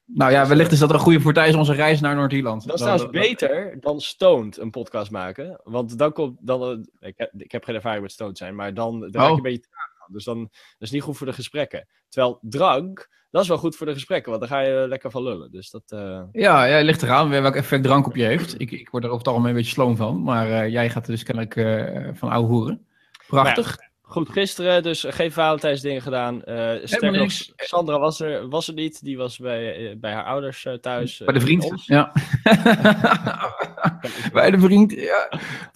Nou 0.05 0.33
ja, 0.33 0.47
wellicht 0.47 0.73
is 0.73 0.79
dat 0.79 0.91
een 0.91 0.99
goede 0.99 1.21
voor 1.21 1.33
tijdens 1.33 1.57
onze 1.57 1.73
reis 1.73 2.01
naar 2.01 2.15
Noord-Ierland. 2.15 2.67
Dat 2.67 2.75
is 2.75 2.81
trouwens 2.81 3.11
beter 3.11 3.77
dan 3.81 4.01
Stoned 4.01 4.57
een 4.59 4.71
podcast 4.71 5.11
maken. 5.11 5.61
Want 5.65 5.99
dan 5.99 6.13
komt, 6.13 6.37
dan, 6.41 6.89
ik, 7.01 7.15
heb, 7.17 7.31
ik 7.37 7.53
heb 7.53 7.65
geen 7.65 7.75
ervaring 7.75 8.03
met 8.03 8.13
Stoned 8.13 8.39
zijn, 8.39 8.55
maar 8.55 8.75
dan, 8.75 9.01
dan 9.01 9.11
raak 9.13 9.25
je 9.25 9.31
Oh. 9.31 9.37
een 9.37 9.43
beetje. 9.43 9.69
Dus 10.13 10.25
dan 10.25 10.39
dat 10.39 10.51
is 10.79 10.91
niet 10.91 11.03
goed 11.03 11.17
voor 11.17 11.27
de 11.27 11.33
gesprekken. 11.33 11.89
Terwijl 12.09 12.39
drank, 12.43 13.09
dat 13.31 13.43
is 13.43 13.49
wel 13.49 13.59
goed 13.59 13.77
voor 13.77 13.87
de 13.87 13.93
gesprekken, 13.93 14.31
want 14.31 14.43
dan 14.43 14.59
ga 14.59 14.61
je 14.61 14.89
lekker 14.89 15.11
van 15.11 15.23
lullen. 15.23 15.51
Dus 15.51 15.71
dat, 15.71 15.83
eh, 15.87 16.23
Ja, 16.33 16.65
ja, 16.65 16.85
ligt 16.85 17.03
eraan 17.03 17.29
welk 17.29 17.55
effect 17.55 17.83
drank 17.83 18.07
op 18.07 18.17
je 18.17 18.25
heeft. 18.25 18.61
Ik, 18.61 18.71
ik 18.71 18.91
word 18.91 19.05
er 19.05 19.11
over 19.11 19.25
het 19.25 19.29
algemeen 19.29 19.51
een 19.51 19.57
beetje 19.57 19.73
sloom 19.73 19.97
van. 19.97 20.23
Maar 20.23 20.51
eh, 20.51 20.69
jij 20.69 20.91
gaat 20.91 21.05
er 21.05 21.11
dus 21.11 21.23
kennelijk 21.23 21.57
eh, 21.57 22.09
van 22.13 22.31
ouwe 22.31 22.49
hoeren. 22.49 22.87
Prachtig. 23.27 23.77
Goed, 24.11 24.29
gisteren 24.29 24.83
dus 24.83 25.05
geen 25.09 25.33
Valentijnsdingen 25.33 26.03
gedaan. 26.03 26.43
Eh 26.45 26.55
sterker 26.85 27.11
nog, 27.11 27.21
niks. 27.21 27.53
Sandra 27.57 27.99
was 27.99 28.21
er, 28.21 28.49
was 28.49 28.69
er 28.69 28.75
niet. 28.75 29.03
Die 29.05 29.17
was 29.17 29.39
bij, 29.39 29.91
eh, 29.91 29.97
bij 29.97 30.13
haar 30.13 30.25
ouders 30.25 30.65
eh, 30.65 30.75
thuis. 30.75 31.23
Bij 31.25 31.35
de 31.35 31.41
vriend. 31.41 31.65
ons. 31.65 31.87
Ja. 31.87 32.13
Bij 34.33 34.51
de 34.51 34.59
vriend, 34.59 34.93
ja. 34.93 35.29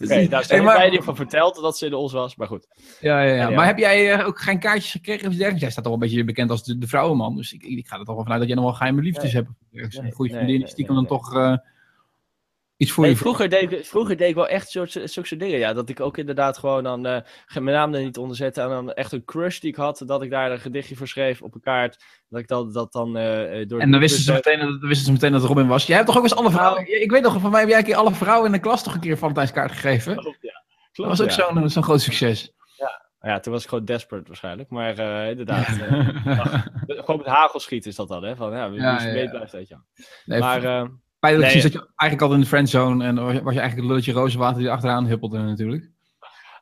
Oké, 0.02 0.28
daar 0.28 0.40
is 0.40 0.48
Hey, 0.48 0.60
maar- 0.60 1.02
van 1.02 1.16
verteld 1.16 1.54
dat 1.54 1.78
ze 1.78 1.86
in 1.86 1.94
ons 1.94 2.12
was, 2.12 2.36
maar 2.36 2.46
goed. 2.46 2.66
Ja, 3.00 3.22
ja, 3.22 3.34
ja. 3.34 3.48
Ja. 3.48 3.56
Maar 3.56 3.66
heb 3.66 3.78
jij 3.78 4.24
ook 4.24 4.40
geen 4.40 4.58
kaartjes 4.58 4.90
gekregen? 4.90 5.20
Of 5.20 5.26
iets 5.28 5.36
dergelijks? 5.36 5.60
Jij 5.62 5.70
staat 5.70 5.84
toch 5.84 5.92
wel 5.92 6.02
een 6.02 6.08
beetje 6.08 6.24
bekend 6.24 6.50
als 6.50 6.64
de, 6.64 6.78
de 6.78 6.86
vrouwenman. 6.86 7.36
Dus 7.36 7.52
ik, 7.52 7.62
ik 7.62 7.86
ga 7.86 7.98
er 7.98 8.04
toch 8.04 8.14
wel 8.14 8.22
vanuit 8.22 8.40
dat 8.40 8.48
jij 8.48 8.56
nog 8.58 8.66
wel 8.66 8.74
geheime 8.74 9.02
liefdes 9.02 9.32
Nee. 9.32 9.42
hebt. 9.42 9.96
Een 9.96 10.12
goede 10.12 10.32
nee, 10.32 10.40
vriendin 10.40 10.60
nee, 10.60 10.68
stiekem 10.68 10.94
nee, 10.94 11.04
dan 11.06 11.18
toch 11.18 11.34
eh, 11.34 11.56
iets 12.76 12.92
voor 12.92 13.02
Nee, 13.04 13.12
je 13.12 13.18
vroeger, 13.18 13.48
deed 13.48 13.72
ik, 13.72 13.84
vroeger 13.86 14.16
deed 14.16 14.28
ik 14.28 14.34
wel 14.34 14.48
echt 14.48 14.68
soort, 14.70 14.90
zulke 14.90 15.10
soort 15.10 15.40
dingen. 15.40 15.58
Ja, 15.58 15.72
dat 15.72 15.88
ik 15.88 16.00
ook 16.00 16.18
inderdaad 16.18 16.58
gewoon 16.58 16.82
dan 16.84 17.06
eh, 17.06 17.20
ge- 17.46 17.60
mijn 17.60 17.76
naam 17.76 17.94
er 17.94 18.02
niet 18.02 18.18
onder 18.18 18.36
zette. 18.36 18.60
En 18.60 18.68
dan 18.68 18.92
echt 18.92 19.12
een 19.12 19.24
crush 19.24 19.58
die 19.58 19.70
ik 19.70 19.76
had, 19.76 20.02
dat 20.06 20.22
ik 20.22 20.30
daar 20.30 20.50
een 20.50 20.60
gedichtje 20.60 20.96
voor 20.96 21.08
schreef 21.08 21.42
op 21.42 21.54
een 21.54 21.60
kaart. 21.60 22.04
Dat 22.28 22.40
ik 22.40 22.48
dat, 22.48 22.72
dat 22.74 22.92
dan 22.92 23.16
eh, 23.16 23.60
eh, 23.60 23.68
door 23.68 23.80
En 23.80 23.90
dan 23.90 24.00
wisten, 24.00 24.22
ze 24.22 24.32
meteen, 24.32 24.58
dat- 24.58 24.80
dan 24.80 24.88
wisten 24.88 25.06
ze 25.06 25.12
meteen 25.12 25.32
dat 25.32 25.40
het 25.40 25.50
Robin 25.50 25.66
was. 25.66 25.86
Jij 25.86 25.96
hebt 25.96 26.08
toch 26.08 26.16
ook 26.16 26.22
eens 26.22 26.34
alle 26.34 26.50
vrouwen... 26.50 27.02
Ik 27.02 27.10
weet 27.10 27.22
nog, 27.22 27.40
van 27.40 27.50
mij 27.50 27.60
heb 27.60 27.68
jij 27.68 27.78
een 27.78 27.84
keer 27.84 27.96
alle 27.96 28.14
vrouwen 28.14 28.46
in 28.46 28.52
de 28.52 28.58
klas 28.60 28.82
toch 28.82 28.94
een 28.94 29.00
keer 29.00 29.10
een 29.10 29.18
Valentijnskaart 29.18 29.72
gegeven? 29.72 30.16
Klopt, 30.16 30.38
ja. 30.40 30.62
Dat 30.92 31.06
was 31.06 31.20
ook 31.22 31.30
ja. 31.30 31.34
zo'n 31.54 31.70
zo'n 31.70 31.82
groot 31.82 32.00
succes. 32.00 32.52
Ja, 33.20 33.40
toen 33.40 33.52
was 33.52 33.62
ik 33.62 33.68
gewoon 33.68 33.84
desperate 33.84 34.26
waarschijnlijk. 34.26 34.70
Maar 34.70 34.98
eh, 34.98 35.30
inderdaad, 35.30 35.66
eh, 35.66 36.62
gewoon 37.04 37.16
met 37.16 37.26
hagelschiet 37.26 37.86
is 37.86 37.94
dat 37.94 38.08
dan, 38.08 38.24
hè? 38.24 38.36
Van, 38.36 38.52
ja, 38.52 38.70
wie 38.70 38.80
Ja, 38.80 38.98
wie 38.98 39.06
ja, 39.06 39.12
weet 39.12 39.24
ja. 39.24 39.30
blijft, 39.30 39.52
weet 39.52 39.68
je. 39.68 39.76
Nee, 40.24 40.40
Maar 40.40 40.88
nee, 41.32 41.40
precies 41.40 41.62
dat 41.62 41.72
je 41.72 41.78
eigenlijk 41.96 42.20
altijd 42.20 42.32
in 42.32 42.40
de 42.40 42.46
friendzone 42.46 43.04
en 43.04 43.14
was 43.14 43.32
je, 43.32 43.42
was 43.42 43.54
je 43.54 43.60
eigenlijk 43.60 43.76
het 43.76 43.84
lulletje 43.84 44.12
rozenwater 44.12 44.58
die 44.58 44.70
achteraan 44.70 45.06
huppelde 45.06 45.38
natuurlijk. 45.38 45.92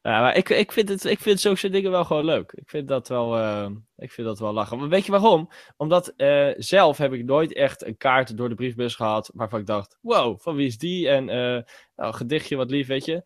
Ja, 0.03 0.21
maar 0.21 0.37
ik, 0.37 0.49
ik, 0.49 0.73
vind 0.73 0.89
het, 0.89 1.05
ik 1.05 1.19
vind 1.19 1.41
zulke 1.41 1.69
dingen 1.69 1.91
wel 1.91 2.05
gewoon 2.05 2.25
leuk. 2.25 2.53
Ik 2.53 2.71
vind 2.71 2.89
dat 2.89 3.09
wel, 3.09 3.39
eh, 3.39 3.71
ik 3.97 4.13
vind 4.13 4.27
dat 4.27 4.39
wel 4.39 4.53
lachen. 4.53 4.79
Maar 4.79 4.89
weet 4.89 5.05
je 5.07 5.11
waarom? 5.13 5.49
Omdat 5.77 6.09
eh, 6.17 6.49
zelf 6.57 6.99
heb 6.99 7.13
ik 7.13 7.25
nooit 7.25 7.53
echt 7.53 7.85
een 7.87 7.97
kaart 7.97 8.37
door 8.37 8.49
de 8.49 8.55
briefbus 8.55 8.95
gehad 8.95 9.31
waarvan 9.35 9.61
ik 9.61 9.67
dacht, 9.67 9.99
wow, 10.01 10.41
van 10.41 10.57
wie 10.57 10.67
is 10.67 10.79
die? 10.79 11.09
En 11.09 11.29
eh, 11.29 11.37
nou, 11.37 11.65
een 11.97 12.15
gedichtje, 12.15 12.57
wat 12.57 12.71
lief, 12.71 12.87
weet 12.87 13.05
je. 13.05 13.23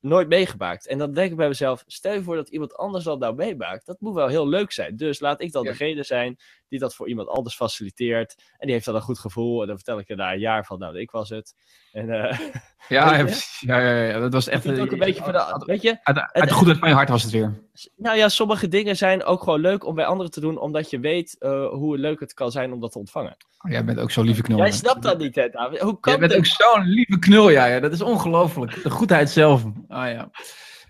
nooit 0.00 0.28
meegemaakt. 0.28 0.86
En 0.86 0.98
dan 0.98 1.12
denk 1.12 1.30
ik 1.30 1.36
bij 1.36 1.48
mezelf, 1.48 1.84
stel 1.86 2.12
je 2.12 2.22
voor 2.22 2.36
dat 2.36 2.48
iemand 2.48 2.76
anders 2.76 3.04
dat 3.04 3.18
nou 3.18 3.34
meemaakt. 3.34 3.86
Dat 3.86 4.00
moet 4.00 4.14
wel 4.14 4.28
heel 4.28 4.48
leuk 4.48 4.72
zijn. 4.72 4.96
Dus 4.96 5.20
laat 5.20 5.40
ik 5.40 5.52
dan 5.52 5.64
Ja. 5.64 5.70
degene 5.70 6.02
zijn 6.02 6.36
die 6.68 6.78
dat 6.78 6.94
voor 6.94 7.08
iemand 7.08 7.28
anders 7.28 7.54
faciliteert. 7.56 8.34
En 8.58 8.66
die 8.66 8.72
heeft 8.72 8.84
dan 8.86 8.94
een 8.94 9.00
goed 9.00 9.18
gevoel. 9.18 9.60
En 9.60 9.66
dan 9.66 9.76
vertel 9.76 9.98
ik 9.98 10.08
er 10.08 10.16
na 10.16 10.32
een 10.32 10.38
jaar 10.38 10.64
van, 10.64 10.78
nou, 10.78 10.98
ik 10.98 11.10
was 11.10 11.28
het. 11.28 11.54
En 11.92 12.10
eh 12.10 12.38
Ja, 12.88 13.16
ja, 13.16 13.26
je? 13.26 13.56
ja, 13.60 14.04
ja, 14.04 14.18
dat 14.18 14.32
was 14.32 14.48
echt... 14.48 14.64
het 14.64 14.80
ook 14.80 14.92
een 14.92 14.98
beetje 14.98 15.22
uit, 15.24 15.60
de... 15.60 15.64
Weet 15.66 15.82
je, 15.82 15.98
uit, 16.02 16.18
uit 16.32 16.48
de 16.48 16.54
goedheid 16.54 16.78
van 16.78 16.88
je 16.88 16.94
hart 16.94 17.08
was 17.08 17.22
het 17.22 17.32
weer. 17.32 17.62
nou 17.96 18.16
ja, 18.16 18.28
sommige 18.28 18.68
dingen 18.68 18.96
zijn 18.96 19.24
ook 19.24 19.42
gewoon 19.42 19.60
leuk 19.60 19.84
om 19.86 19.94
bij 19.94 20.04
anderen 20.06 20.32
te 20.32 20.40
doen. 20.40 20.58
Omdat 20.58 20.90
je 20.90 21.00
weet 21.00 21.36
eh, 21.38 21.68
hoe 21.68 21.98
leuk 21.98 22.20
het 22.20 22.34
kan 22.34 22.50
zijn 22.50 22.72
om 22.72 22.80
dat 22.80 22.92
te 22.92 22.98
ontvangen. 22.98 23.36
Oh, 23.64 23.70
jij 23.70 23.84
bent 23.84 23.98
ook 23.98 24.10
zo'n 24.10 24.24
lieve 24.24 24.42
knul. 24.42 24.58
Jij 24.58 24.72
snapt 24.72 25.02
dat 25.02 25.18
niet, 25.18 25.34
hè, 25.34 25.48
David? 25.48 25.80
Hoe 25.80 26.00
kan 26.00 26.12
Jij 26.12 26.20
bent 26.20 26.32
dit? 26.32 26.40
ook 26.40 26.46
zo'n 26.46 26.82
lieve 26.86 27.18
knul, 27.18 27.50
ja, 27.50 27.66
ja. 27.66 27.80
Dat 27.80 27.92
is 27.92 28.02
ongelooflijk. 28.02 28.82
De 28.82 28.90
goedheid 28.90 29.30
zelf. 29.30 29.64
Ah 29.88 30.10
ja. 30.10 30.30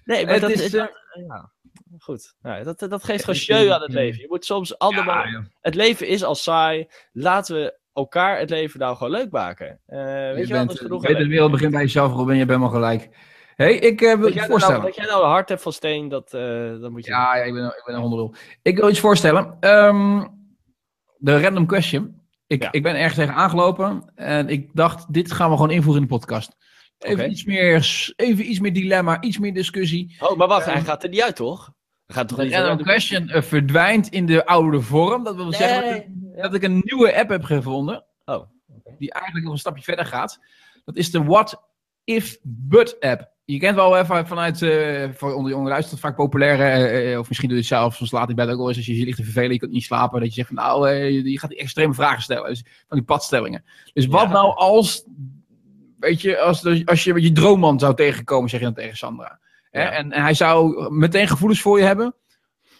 Nee, 0.04 0.24
maar 0.24 0.32
Het 0.32 0.42
dat 0.42 0.50
is, 0.50 0.60
is... 0.60 0.74
eh, 0.74 0.84
ja, 1.28 1.52
goed. 1.98 2.34
Ja, 2.42 2.62
dat, 2.62 2.78
dat 2.78 3.04
geeft 3.04 3.24
gewoon 3.24 3.40
jeu 3.40 3.70
aan 3.70 3.80
het 3.80 3.90
eh, 3.90 3.96
leven. 3.96 4.20
Je 4.20 4.28
moet 4.28 4.44
soms 4.44 4.78
allemaal... 4.78 5.24
Ja, 5.24 5.30
joh. 5.30 5.44
Het 5.60 5.74
leven 5.74 6.08
is 6.08 6.24
al 6.24 6.34
saai. 6.34 6.86
Laten 7.12 7.56
we 7.56 7.78
elkaar 7.96 8.38
het 8.38 8.50
leven 8.50 8.80
nou 8.80 8.96
gewoon 8.96 9.12
leuk 9.12 9.30
maken. 9.30 9.80
Eh, 9.86 9.98
weet 9.98 10.48
je, 10.48 10.54
wel, 10.54 10.66
bent, 10.66 10.78
genoeg 10.78 11.02
weet, 11.02 11.16
de 11.16 11.26
wereld 11.26 11.50
begint 11.50 11.72
bij 11.72 11.80
jezelf, 11.80 12.12
Robin. 12.12 12.36
Je 12.36 12.46
bent 12.46 12.60
maar 12.60 12.70
gelijk. 12.70 13.08
hey, 13.56 13.74
ik 13.74 14.00
eh, 14.00 14.14
wil 14.18 14.26
je 14.26 14.34
jij, 14.34 14.34
nou, 14.34 14.50
voorstellen. 14.50 14.82
dat 14.82 14.94
jij 14.94 15.04
nou 15.06 15.22
een 15.22 15.30
hart 15.30 15.48
hebt 15.48 15.62
van 15.62 15.72
steen, 15.72 16.08
dat, 16.08 16.34
eh, 16.34 16.80
dat 16.80 16.90
moet 16.90 17.04
je 17.04 17.10
Ja, 17.10 17.36
ja, 17.36 17.42
ik 17.42 17.52
ben, 17.52 17.64
ik 17.64 17.82
ben 17.86 17.94
een 17.94 18.00
honderdrol. 18.00 18.34
Ik 18.62 18.76
wil 18.78 18.88
iets 18.88 19.00
voorstellen. 19.00 19.56
Ehm, 19.60 20.24
de 21.16 21.40
random 21.40 21.66
question. 21.66 22.24
Ik, 22.46 22.62
Ja. 22.62 22.72
ik 22.72 22.82
ben 22.82 22.96
ergens 22.96 23.14
tegen 23.14 23.34
aangelopen 23.34 24.12
en 24.14 24.48
ik 24.48 24.70
dacht, 24.72 25.12
dit 25.12 25.32
gaan 25.32 25.50
we 25.50 25.56
gewoon 25.56 25.70
invoeren 25.70 26.02
in 26.02 26.08
de 26.08 26.14
podcast. 26.14 26.56
Even, 26.98 27.30
iets, 27.30 27.44
meer, 27.44 28.12
even 28.16 28.50
iets 28.50 28.60
meer 28.60 28.72
dilemma, 28.72 29.20
iets 29.20 29.38
meer 29.38 29.54
discussie. 29.54 30.16
Oh, 30.18 30.36
maar 30.36 30.48
wacht, 30.48 30.66
Ehm, 30.66 30.74
hij 30.74 30.84
gaat 30.84 31.02
er 31.02 31.08
niet 31.08 31.22
uit, 31.22 31.36
toch? 31.36 31.72
Gaat 32.06 32.28
toch 32.28 32.38
De 32.38 32.44
niet 32.44 32.54
random 32.54 32.82
question 32.86 33.28
eh, 33.28 33.42
verdwijnt 33.42 34.08
in 34.08 34.26
de 34.26 34.46
oude 34.46 34.80
vorm. 34.80 35.24
Dat 35.24 35.36
wil 35.36 35.52
zeggen 35.52 35.84
dat 35.84 35.94
ik, 35.96 36.06
Nee. 36.08 36.42
dat 36.42 36.54
ik 36.54 36.62
een 36.62 36.80
nieuwe 36.84 37.16
app 37.18 37.28
heb 37.28 37.42
gevonden. 37.44 38.04
Oh, 38.24 38.42
die 38.98 39.12
eigenlijk 39.12 39.44
nog 39.44 39.54
een 39.54 39.60
stapje 39.60 39.82
verder 39.82 40.06
gaat. 40.06 40.40
Dat 40.84 40.96
is 40.96 41.10
de 41.10 41.24
What 41.24 41.62
If 42.04 42.38
But 42.42 42.96
app. 43.00 43.30
Je 43.44 43.58
kent 43.58 43.74
wel 43.76 43.96
even 43.98 44.26
vanuit, 44.26 44.62
eh 44.62 45.08
voor 45.14 45.34
onder 45.34 45.78
is 45.78 45.90
dat 45.90 45.98
vaak 45.98 46.16
populair, 46.16 46.60
eh, 47.12 47.18
of 47.18 47.28
misschien 47.28 47.48
doe 47.48 47.56
je 47.58 47.62
het 47.64 47.72
zelf, 47.72 47.94
soms 47.94 48.10
laat 48.10 48.30
ik 48.30 48.36
bed 48.36 48.48
ook 48.48 48.56
wel 48.56 48.68
eens 48.68 48.76
als 48.76 48.86
je 48.86 48.98
je 48.98 49.04
ligt 49.04 49.16
te 49.16 49.24
vervelen, 49.24 49.52
je 49.52 49.58
kunt 49.58 49.72
niet 49.72 49.82
slapen, 49.84 50.18
dat 50.20 50.28
je 50.28 50.34
zegt 50.34 50.46
van 50.46 50.56
nou, 50.56 50.88
eh, 50.88 51.10
je, 51.10 51.30
je 51.30 51.38
gaat 51.38 51.50
die 51.50 51.58
extreme 51.58 51.94
vragen 51.94 52.22
stellen, 52.22 52.48
dus 52.48 52.64
van 52.88 52.96
die 52.96 53.06
padstellingen. 53.06 53.64
Dus 53.92 54.06
wat 54.06 54.22
Ja. 54.22 54.28
nou 54.28 54.54
als, 54.56 55.04
weet 55.98 56.20
je, 56.20 56.38
als, 56.38 56.62
de- 56.62 56.82
als 56.84 57.04
je 57.04 57.20
je 57.22 57.32
droomman 57.32 57.78
zou 57.78 57.94
tegenkomen, 57.94 58.50
zeg 58.50 58.58
je 58.60 58.66
dan 58.66 58.74
tegen 58.74 58.96
Sandra. 58.96 59.38
Ja. 59.80 59.90
En, 59.90 60.12
en 60.12 60.22
hij 60.22 60.34
zou 60.34 60.90
meteen 60.94 61.28
gevoelens 61.28 61.60
voor 61.62 61.78
je 61.78 61.84
hebben, 61.84 62.14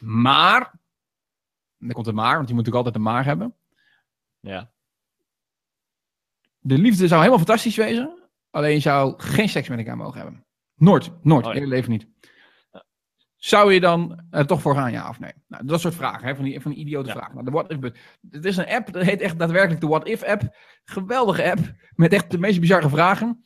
maar, 0.00 0.72
dan 1.78 1.92
komt 1.92 2.06
het 2.06 2.14
maar, 2.14 2.36
want 2.36 2.48
je 2.48 2.54
moet 2.54 2.64
natuurlijk 2.64 2.86
altijd 2.86 2.94
een 2.94 3.12
maar 3.12 3.24
hebben. 3.24 3.54
ja. 4.40 4.74
De 6.58 6.78
liefde 6.78 7.06
zou 7.06 7.20
helemaal 7.20 7.44
fantastisch 7.44 7.76
wezen. 7.76 8.28
Alleen 8.50 8.72
je 8.72 8.80
zou 8.80 9.14
geen 9.16 9.48
seks 9.48 9.68
met 9.68 9.78
elkaar 9.78 9.96
mogen 9.96 10.20
hebben. 10.20 10.44
Nooit, 10.74 11.10
nooit, 11.22 11.46
Oh 11.46 11.54
in 11.54 11.60
je 11.60 11.66
leven 11.66 11.90
niet. 11.90 12.06
Zou 13.36 13.72
je 13.72 13.80
dan 13.80 14.24
er 14.30 14.46
toch 14.46 14.60
voor 14.60 14.74
gaan, 14.74 14.92
ja 14.92 15.08
of 15.08 15.20
nee? 15.20 15.32
Nou, 15.48 15.66
dat 15.66 15.80
soort 15.80 15.94
vragen, 15.94 16.26
hè, 16.28 16.34
van, 16.34 16.44
die, 16.44 16.60
van 16.60 16.70
die 16.70 16.80
idiote 16.80 17.08
Ja. 17.08 17.14
vragen. 17.14 17.32
Nou, 17.32 17.44
de 17.44 17.50
What 17.50 17.70
If 17.70 17.78
But. 17.78 17.98
Het 18.30 18.44
is 18.44 18.56
een 18.56 18.68
app, 18.68 18.92
dat 18.92 19.02
heet 19.02 19.20
echt 19.20 19.38
daadwerkelijk 19.38 19.80
de 19.80 19.86
What 19.86 20.08
If 20.08 20.22
app. 20.22 20.56
Geweldige 20.84 21.50
app, 21.50 21.58
met 21.94 22.12
echt 22.12 22.30
de 22.30 22.38
meest 22.38 22.60
bizarre 22.60 22.88
vragen. 22.88 23.44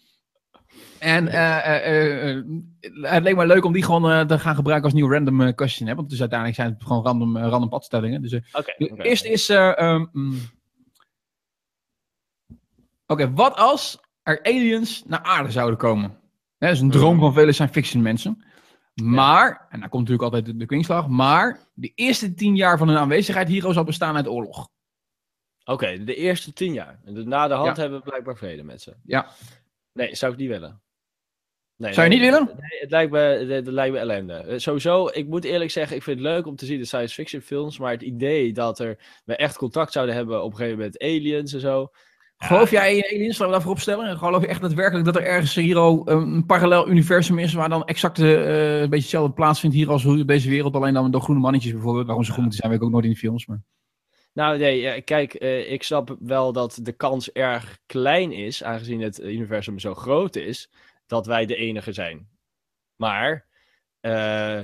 En 1.00 1.28
eh, 1.28 1.58
eh, 1.66 2.36
eh, 2.36 2.44
het 3.00 3.22
leek 3.22 3.36
me 3.36 3.46
leuk 3.46 3.64
om 3.64 3.72
die 3.72 3.82
gewoon 3.84 4.26
te 4.26 4.38
gaan 4.38 4.54
gebruiken 4.54 4.84
als 4.90 4.94
nieuw 5.00 5.10
random 5.12 5.54
question. 5.54 5.88
Hè? 5.88 5.94
Want 5.94 6.10
dus 6.10 6.20
uiteindelijk 6.20 6.58
zijn 6.58 6.72
het 6.72 6.82
gewoon 6.82 7.04
random, 7.04 7.38
random 7.38 7.68
padstellingen. 7.68 8.22
Dus 8.22 8.30
de 8.30 8.42
oké. 8.52 9.02
eerste 9.02 9.28
is. 9.28 9.48
eh, 9.48 9.78
ehm, 9.78 10.06
mm. 10.12 10.38
Oké, 13.06 13.32
wat 13.32 13.56
als 13.56 14.00
er 14.22 14.42
aliens 14.42 15.04
naar 15.06 15.22
aarde 15.22 15.50
zouden 15.50 15.78
komen? 15.78 16.18
Dat 16.58 16.70
is 16.70 16.80
een 16.80 16.90
droom 16.90 17.12
Mhm. 17.14 17.20
van 17.24 17.32
vele 17.32 17.52
science 17.52 17.74
fiction 17.74 18.02
mensen. 18.02 18.44
Maar, 19.02 19.66
en 19.70 19.80
daar 19.80 19.88
komt 19.88 20.08
natuurlijk 20.08 20.22
altijd 20.34 20.44
de, 20.44 20.56
de 20.56 20.66
kwinkslag, 20.66 21.08
maar 21.08 21.58
de 21.74 21.92
eerste 21.94 22.34
tien 22.34 22.56
jaar 22.56 22.78
van 22.78 22.88
hun 22.88 22.96
aanwezigheid 22.98 23.48
hier 23.48 23.72
zal 23.72 23.84
bestaan 23.84 24.16
uit 24.16 24.28
oorlog. 24.28 24.68
Oké, 25.64 26.04
de 26.04 26.14
eerste 26.14 26.52
tien 26.52 26.72
jaar. 26.72 27.00
Na 27.04 27.48
de 27.48 27.54
hand 27.54 27.76
Ja. 27.76 27.82
hebben 27.82 27.98
we 27.98 28.04
blijkbaar 28.08 28.36
vrede 28.36 28.62
met 28.62 28.82
ze. 28.82 28.96
Ja. 29.04 29.26
Nee, 29.92 30.14
zou 30.14 30.32
ik 30.32 30.38
niet 30.38 30.48
willen. 30.48 30.82
Nee, 31.80 31.92
Zou 31.92 32.08
je 32.08 32.12
niet 32.12 32.22
willen? 32.22 32.44
Nee, 32.44 32.80
het 32.80 32.90
lijkt 32.90 33.12
me, 33.12 33.18
het, 33.18 33.48
het 33.48 33.66
lijkt 33.66 33.94
me 33.94 33.98
ellende. 33.98 34.34
Eh, 34.34 34.58
sowieso, 34.58 35.08
ik 35.12 35.26
moet 35.26 35.44
eerlijk 35.44 35.70
zeggen, 35.70 35.96
ik 35.96 36.02
vind 36.02 36.18
het 36.18 36.26
leuk 36.26 36.46
om 36.46 36.56
te 36.56 36.66
zien 36.66 36.78
de 36.78 36.84
science 36.84 37.14
fiction 37.14 37.42
films, 37.42 37.78
maar 37.78 37.90
het 37.90 38.02
idee 38.02 38.52
dat 38.52 38.78
er, 38.78 38.98
we 39.24 39.36
echt 39.36 39.56
contact 39.56 39.92
zouden 39.92 40.14
hebben 40.14 40.42
op 40.42 40.50
een 40.50 40.56
gegeven 40.56 40.78
moment 40.78 40.98
met 40.98 41.10
aliens 41.10 41.52
en 41.52 41.60
zo. 41.60 41.90
Geloof 42.36 42.70
jij 42.70 42.96
in 42.96 43.04
aliens? 43.04 43.38
Laten 43.38 43.46
we 43.46 43.52
daarvoor 43.52 43.70
opstellen. 43.72 44.18
Geloof 44.18 44.42
je 44.42 44.48
echt 44.48 44.60
daadwerkelijk 44.60 45.04
dat 45.04 45.16
er 45.16 45.22
ergens 45.22 45.54
hier 45.54 45.76
al 45.76 46.08
een 46.08 46.46
parallel 46.46 46.88
universum 46.88 47.38
is 47.38 47.52
waar 47.52 47.68
dan 47.68 47.84
exact 47.84 48.18
eh, 48.18 48.80
een 48.80 48.90
beetje 48.90 48.96
hetzelfde 48.96 49.32
plaatsvindt 49.32 49.76
hier 49.76 49.90
als 49.90 50.02
hoe 50.02 50.24
deze 50.24 50.48
wereld, 50.48 50.74
alleen 50.74 50.94
dan 50.94 51.10
door 51.10 51.20
groene 51.20 51.40
mannetjes 51.40 51.72
bijvoorbeeld. 51.72 52.06
Waarom 52.06 52.24
ze 52.24 52.30
groen 52.30 52.42
moeten 52.42 52.60
zijn, 52.60 52.72
weet 52.72 52.80
ik 52.80 52.86
ook 52.86 52.92
nooit 52.92 53.04
in 53.04 53.10
de 53.10 53.16
films. 53.16 53.46
Maar... 53.46 53.62
Nou, 54.32 54.58
nee, 54.58 55.02
kijk, 55.02 55.34
eh, 55.34 55.72
ik 55.72 55.82
snap 55.82 56.16
wel 56.20 56.52
dat 56.52 56.78
de 56.82 56.92
kans 56.92 57.32
erg 57.32 57.78
klein 57.86 58.32
is, 58.32 58.64
aangezien 58.64 59.00
het 59.00 59.20
universum 59.20 59.78
zo 59.78 59.94
groot 59.94 60.36
is, 60.36 60.70
dat 61.10 61.26
wij 61.26 61.46
de 61.46 61.56
enige 61.56 61.92
zijn. 61.92 62.28
Maar 62.96 63.46
eh, 64.00 64.60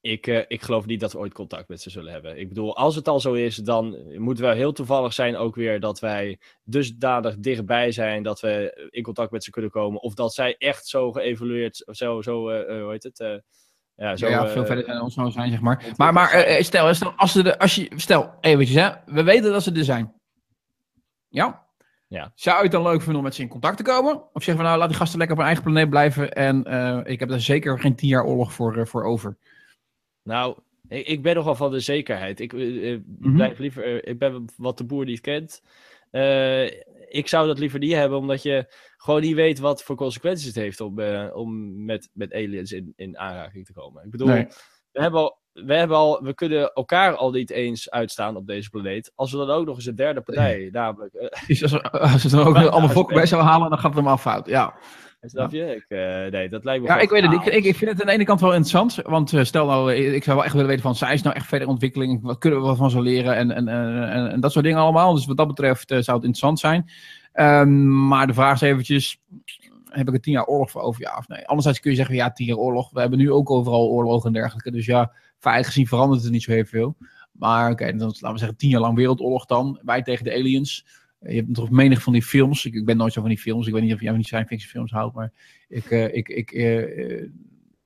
ik, 0.00 0.26
eh, 0.26 0.44
ik 0.48 0.62
geloof 0.62 0.86
niet 0.86 1.00
dat 1.00 1.12
we 1.12 1.18
ooit 1.18 1.32
contact 1.32 1.68
met 1.68 1.80
ze 1.80 1.90
zullen 1.90 2.12
hebben. 2.12 2.38
Ik 2.38 2.48
bedoel, 2.48 2.76
als 2.76 2.94
het 2.94 3.08
al 3.08 3.20
zo 3.20 3.32
is, 3.32 3.56
dan 3.56 3.96
moet 4.16 4.38
wel 4.38 4.52
heel 4.52 4.72
toevallig 4.72 5.12
zijn 5.12 5.36
ook 5.36 5.54
weer 5.54 5.80
dat 5.80 6.00
wij 6.00 6.40
dusdanig 6.64 7.36
dichtbij 7.38 7.92
zijn 7.92 8.22
dat 8.22 8.40
we 8.40 8.88
in 8.90 9.02
contact 9.02 9.30
met 9.30 9.44
ze 9.44 9.50
kunnen 9.50 9.70
komen. 9.70 10.00
Of 10.00 10.14
dat 10.14 10.34
zij 10.34 10.56
echt 10.56 10.86
zo 10.86 11.12
geëvolueerd, 11.12 11.84
zo, 11.90 12.22
zo 12.22 12.48
eh, 12.48 12.82
hoe 12.82 12.90
heet 12.90 13.02
het? 13.02 13.42
ja, 13.94 14.16
zo, 14.16 14.28
ja, 14.28 14.48
veel 14.48 14.66
verder 14.66 14.86
dan 14.86 15.00
ons 15.00 15.14
zou 15.14 15.30
zijn, 15.30 15.50
zeg 15.50 15.60
maar. 15.60 15.92
Maar, 15.96 16.12
maar 16.12 16.58
stel, 16.60 16.94
stel, 16.94 17.12
als 17.16 17.32
ze 17.32 17.42
de, 17.42 17.58
als 17.58 17.74
je, 17.74 17.90
stel, 17.96 18.34
eventjes 18.40 18.82
hè, 18.82 18.90
we 19.06 19.22
weten 19.22 19.52
dat 19.52 19.62
ze 19.62 19.72
er 19.72 19.84
zijn. 19.84 20.14
Ja? 21.28 21.67
Ja. 22.08 22.32
Zou 22.34 22.56
je 22.56 22.62
het 22.62 22.72
dan 22.72 22.82
leuk 22.82 22.98
vinden 22.98 23.16
om 23.16 23.22
met 23.22 23.34
ze 23.34 23.42
in 23.42 23.48
contact 23.48 23.76
te 23.76 23.82
komen? 23.82 24.22
Of 24.32 24.42
zeggen 24.42 24.62
we 24.62 24.68
nou, 24.68 24.78
laat 24.78 24.88
die 24.88 24.98
gasten 24.98 25.18
lekker 25.18 25.36
op 25.36 25.42
hun 25.42 25.52
eigen 25.52 25.70
planeet 25.70 25.90
blijven 25.90 26.32
en 26.32 26.64
eh, 26.64 27.00
ik 27.04 27.20
heb 27.20 27.28
daar 27.28 27.40
zeker 27.40 27.80
geen 27.80 27.94
tien 27.94 28.08
jaar 28.08 28.24
oorlog 28.24 28.52
voor, 28.52 28.76
eh, 28.76 28.84
voor 28.84 29.04
over. 29.04 29.36
Nou, 30.22 30.58
ik, 30.88 31.22
ben 31.22 31.34
nogal 31.34 31.54
van 31.54 31.70
de 31.70 31.80
zekerheid. 31.80 32.40
Ik, 32.40 32.52
eh, 32.52 32.98
Mhm. 33.18 33.34
blijf 33.34 33.58
liever, 33.58 34.06
ik 34.06 34.18
ben 34.18 34.44
wat 34.56 34.78
de 34.78 34.84
boer 34.84 35.04
niet 35.04 35.20
kent. 35.20 35.62
Ik 37.08 37.28
zou 37.28 37.46
dat 37.46 37.58
liever 37.58 37.78
niet 37.78 37.92
hebben, 37.92 38.18
omdat 38.18 38.42
je 38.42 38.74
gewoon 38.96 39.20
niet 39.20 39.34
weet 39.34 39.58
wat 39.58 39.82
voor 39.82 39.96
consequenties 39.96 40.46
het 40.46 40.54
heeft 40.54 40.80
om, 40.80 41.00
om 41.32 41.84
met, 41.84 42.10
met 42.12 42.32
aliens 42.32 42.72
in, 42.72 42.92
in 42.96 43.18
aanraking 43.18 43.66
te 43.66 43.72
komen. 43.72 44.04
Ik 44.04 44.10
bedoel, 44.10 44.26
Nee. 44.28 44.46
we, 44.92 45.00
hebben 45.02 45.20
al, 45.20 45.37
we, 45.52 45.74
hebben 45.74 45.96
al, 45.96 46.22
we 46.22 46.34
kunnen 46.34 46.72
elkaar 46.72 47.14
al 47.16 47.30
niet 47.30 47.50
eens 47.50 47.90
uitstaan 47.90 48.36
op 48.36 48.46
deze 48.46 48.70
planeet. 48.70 49.12
Als 49.14 49.32
we 49.32 49.38
dan 49.38 49.50
ook 49.50 49.66
nog 49.66 49.76
eens 49.76 49.86
een 49.86 49.94
derde 49.94 50.20
partij, 50.20 50.68
namelijk. 50.72 51.14
eh, 51.14 51.62
als, 51.62 51.82
als 51.82 52.22
ze 52.22 52.36
er 52.36 52.46
ook 52.46 52.56
allemaal 52.70 52.88
volk 52.88 53.12
bij 53.12 53.26
zouden 53.26 53.50
halen, 53.50 53.68
dan 53.68 53.78
gaat 53.78 53.86
het 53.86 53.94
helemaal 53.94 54.18
fout. 54.18 54.46
Ja. 54.46 54.74
snap 55.20 55.52
je? 55.52 55.74
Ik, 55.74 55.84
eh, 55.88 56.30
nee, 56.30 56.48
dat 56.48 56.64
lijkt 56.64 56.82
me 56.82 56.88
Ja, 56.88 56.98
ik 56.98 57.10
weet 57.10 57.22
het. 57.22 57.32
Ik, 57.32 57.44
ik, 57.44 57.64
ik 57.64 57.76
vind 57.76 57.90
het 57.90 58.00
aan 58.00 58.06
de 58.06 58.12
ene 58.12 58.24
kant 58.24 58.40
wel 58.40 58.54
interessant. 58.54 58.94
Want 58.94 59.32
eh, 59.32 59.44
stel 59.44 59.66
nou, 59.66 59.92
ik 59.94 60.24
zou 60.24 60.36
wel 60.36 60.44
echt 60.44 60.54
willen 60.54 60.68
weten 60.68 60.84
van, 60.84 60.94
zij 60.94 61.14
is 61.14 61.22
nou 61.22 61.36
echt 61.36 61.46
verder 61.46 61.68
ontwikkeling? 61.68 62.22
Wat 62.22 62.38
kunnen 62.38 62.60
we 62.60 62.66
wat 62.66 62.76
van 62.76 62.90
ze 62.90 63.00
leren? 63.00 63.36
En, 63.36 63.50
en, 63.50 63.68
en, 64.30 64.40
dat 64.40 64.52
soort 64.52 64.64
dingen 64.64 64.80
allemaal. 64.80 65.14
Dus 65.14 65.26
wat 65.26 65.36
dat 65.36 65.46
betreft 65.46 65.88
zou 65.88 65.98
het 65.98 66.08
interessant 66.08 66.58
zijn. 66.58 66.90
Ehm, 67.32 68.06
maar 68.06 68.26
de 68.26 68.34
vraag 68.34 68.54
is 68.54 68.60
eventjes, 68.60 69.20
heb 69.84 70.08
ik 70.08 70.14
er 70.14 70.20
tien 70.20 70.32
jaar 70.32 70.46
oorlog 70.46 70.70
voor 70.70 70.80
over? 70.80 71.02
Ja 71.02 71.16
of 71.18 71.28
nee? 71.28 71.46
Anderzijds 71.46 71.80
kun 71.80 71.90
je 71.90 71.96
zeggen, 71.96 72.14
ja, 72.14 72.32
tien 72.32 72.46
jaar 72.46 72.56
oorlog. 72.56 72.90
We 72.90 73.00
hebben 73.00 73.18
nu 73.18 73.32
ook 73.32 73.50
overal 73.50 73.88
oorlogen 73.88 74.26
en 74.26 74.32
dergelijke. 74.32 74.70
Dus 74.70 74.86
ja, 74.86 75.12
feitelijk 75.38 75.72
gezien 75.72 75.86
verandert 75.86 76.22
het 76.22 76.32
niet 76.32 76.42
zo 76.42 76.50
heel 76.52 76.64
veel. 76.64 76.96
Maar 77.32 77.70
oké, 77.70 77.96
dan 77.96 78.06
laten 78.08 78.32
we 78.32 78.38
zeggen 78.38 78.56
tien 78.56 78.70
jaar 78.70 78.80
lang 78.80 78.96
wereldoorlog 78.96 79.46
dan. 79.46 79.80
Wij 79.84 80.02
tegen 80.02 80.24
de 80.24 80.32
aliens. 80.32 80.86
Eh, 81.18 81.30
Je 81.34 81.40
hebt 81.40 81.54
toch 81.54 81.70
menig 81.70 82.02
van 82.02 82.12
die 82.12 82.22
films. 82.22 82.64
Ik, 82.64 82.74
ik 82.74 82.84
ben 82.84 82.96
nooit 82.96 83.12
zo 83.12 83.20
van 83.20 83.30
die 83.30 83.38
films. 83.38 83.66
Ik 83.66 83.72
weet 83.72 83.82
niet 83.82 83.92
of 83.94 84.00
jij 84.00 84.08
van 84.08 84.18
die 84.18 84.26
science 84.26 84.48
fiction 84.48 84.70
films 84.70 84.90
houdt, 84.90 85.14
maar 85.14 85.32
ik, 85.68 85.84
eh, 85.90 86.14
ik, 86.14 86.28
ik, 86.28 86.52
eh, 86.52 87.24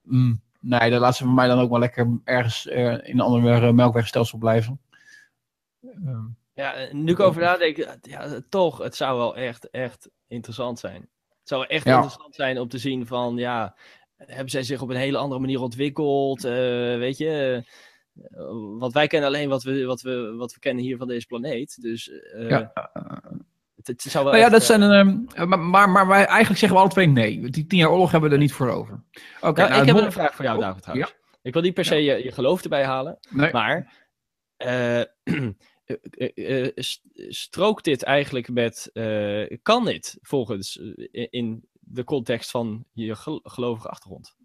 mm, 0.03 0.41
nee, 0.61 0.91
dan 0.91 1.01
laat 1.01 1.17
ze 1.17 1.25
voor 1.25 1.33
mij 1.33 1.47
dan 1.49 1.59
ook 1.59 1.71
wel 1.71 1.79
lekker 1.79 2.21
ergens 2.25 2.67
in 2.67 3.01
een 3.03 3.21
ander 3.21 3.75
melkwegstelsel 3.75 4.39
blijven. 4.39 4.81
Ehm, 5.83 6.25
Ja, 6.55 6.89
nu 6.93 7.13
ik 7.13 7.21
over 7.21 7.43
nadenk, 7.43 7.77
ja, 8.03 8.41
toch, 8.49 8.79
het 8.79 8.97
zou 8.97 9.19
wel 9.19 9.37
echt, 9.37 9.71
echt 9.71 10.11
interessant 10.27 10.79
zijn. 10.79 11.01
Het 11.29 11.49
zou 11.49 11.67
echt 11.67 11.85
Ja. 11.85 11.95
interessant 11.95 12.35
zijn 12.35 12.59
om 12.59 12.69
te 12.69 12.79
zien 12.79 13.07
van, 13.07 13.37
ja, 13.37 13.77
hebben 14.27 14.51
zij 14.51 14.63
zich 14.63 14.83
op 14.83 14.89
een 14.91 14.97
hele 14.97 15.19
andere 15.19 15.41
manier 15.41 15.61
ontwikkeld? 15.61 16.45
eh, 16.45 16.53
weet 16.97 17.19
je, 17.19 17.63
eh, 18.31 18.45
want 18.79 18.93
wij 18.93 19.07
kennen 19.07 19.29
alleen 19.29 19.49
wat 19.49 19.63
we, 19.63 19.85
wat, 19.85 20.01
we, 20.01 20.35
wat 20.37 20.53
we 20.53 20.59
kennen 20.59 20.85
hier 20.85 20.97
van 20.97 21.07
deze 21.09 21.27
planeet. 21.27 21.83
Dus 21.83 22.11
eh, 22.11 22.49
Ja. 22.49 22.73
Het, 23.75 23.87
het 23.87 24.03
zou 24.03 24.25
wel 24.25 24.33
Nou 24.33 24.37
ja, 24.45 24.51
echt, 24.51 24.53
dat 24.53 24.63
zijn 24.63 24.81
een, 24.81 25.29
maar, 25.49 25.59
maar, 25.59 25.91
maar 25.91 26.07
wij 26.07 26.25
eigenlijk 26.25 26.59
zeggen 26.59 26.79
we 26.79 26.85
alle 26.85 26.93
twee 26.93 27.07
nee. 27.07 27.51
Die 27.51 27.67
tien 27.67 27.79
jaar 27.79 27.91
oorlog 27.91 28.11
hebben 28.11 28.29
we 28.31 28.35
er 28.37 28.43
niet 28.43 28.53
voor 28.53 28.71
over. 28.71 29.05
Oké, 29.41 29.61
Nou, 29.61 29.69
nou, 29.71 29.81
ik 29.81 29.87
heb 29.87 29.97
het 29.97 30.05
een 30.05 30.13
vraag 30.13 30.35
voor 30.35 30.45
jou, 30.45 30.57
Oh, 30.59 30.63
David, 30.65 30.83
trouwens. 30.83 31.15
Ik 31.43 31.53
wil 31.53 31.63
niet 31.63 31.75
per 31.75 31.85
se 31.85 31.95
je, 31.95 32.25
je 32.25 32.33
geloof 32.33 32.63
erbij 32.63 32.85
halen, 32.85 33.19
Nee. 33.31 33.53
maar 33.53 34.01
st- 36.75 37.03
strookt 37.29 37.85
dit 37.85 38.03
eigenlijk 38.03 38.49
met, 38.51 38.91
kan 39.63 39.85
dit 39.85 40.19
volgens, 40.21 40.77
in 41.11 41.69
de 41.85 42.05
context 42.05 42.51
van 42.51 42.85
je 42.93 43.15
gel- 43.17 43.41
gelovige 43.43 43.89
achtergrond? 43.89 44.37